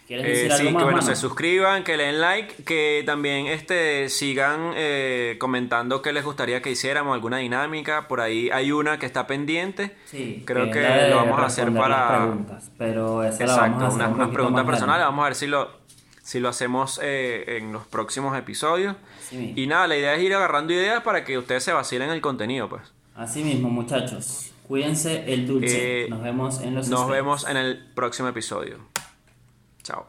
¿Quieres 0.07 0.27
decir 0.27 0.51
eh, 0.51 0.55
algo 0.55 0.69
sí, 0.71 0.77
que 0.77 0.85
bueno, 0.85 1.03
se 1.03 1.17
suscriban, 1.17 1.83
que 1.83 1.97
le 1.97 2.05
den 2.05 2.21
like, 2.21 2.63
que 2.65 3.03
también 3.07 3.47
este, 3.47 4.11
sigan 4.11 4.73
eh, 4.77 5.37
comentando 5.39 6.03
qué 6.03 6.13
les 6.13 6.25
gustaría 6.25 6.61
que 6.61 6.71
hiciéramos, 6.71 7.15
alguna 7.15 7.39
dinámica. 7.39 8.07
Por 8.07 8.21
ahí 8.21 8.51
hay 8.51 8.71
una 8.71 8.99
que 8.99 9.07
está 9.07 9.27
pendiente. 9.27 9.97
Sí, 10.05 10.43
creo 10.47 10.71
que, 10.71 11.09
lo 11.09 11.17
vamos 11.17 11.41
a 11.41 11.47
hacer 11.47 11.73
para. 11.73 12.19
Preguntas, 12.19 12.71
pero 12.77 13.25
Exacto, 13.25 13.47
la 13.47 13.57
vamos 13.57 13.83
a 13.83 13.87
hacer 13.87 14.01
unas, 14.01 14.15
unas 14.15 14.29
preguntas 14.29 14.67
personales. 14.67 15.07
Vamos 15.07 15.23
a 15.23 15.29
ver 15.29 15.35
si 15.37 15.47
lo 15.47 15.84
si 16.25 16.41
lo 16.41 16.49
hacemos 16.49 16.99
eh, 17.03 17.59
en 17.59 17.73
los 17.73 17.87
próximos 17.87 18.37
episodios. 18.37 18.97
y 19.31 19.67
nada, 19.67 19.87
la 19.87 19.97
idea 19.97 20.15
es 20.15 20.23
ir 20.23 20.35
agarrando 20.35 20.73
ideas 20.73 21.03
para 21.03 21.23
que 21.25 21.39
ustedes 21.39 21.63
se 21.63 21.73
vacilen 21.73 22.11
el 22.11 22.21
contenido, 22.21 22.69
pues. 22.69 22.83
Así 23.15 23.45
mismo, 23.45 23.69
muchachos. 23.69 24.51
Cuídense 24.67 25.33
el 25.33 25.47
dulce. 25.47 26.05
Eh, 26.05 26.09
nos 26.09 26.23
vemos 26.23 26.61
en 26.63 26.75
los 26.75 26.89
Nos 26.89 27.09
vemos 27.09 27.47
en 27.47 27.59
el 27.59 27.79
próximo 27.95 28.29
episodio. 28.29 28.79
Chao. 29.83 30.07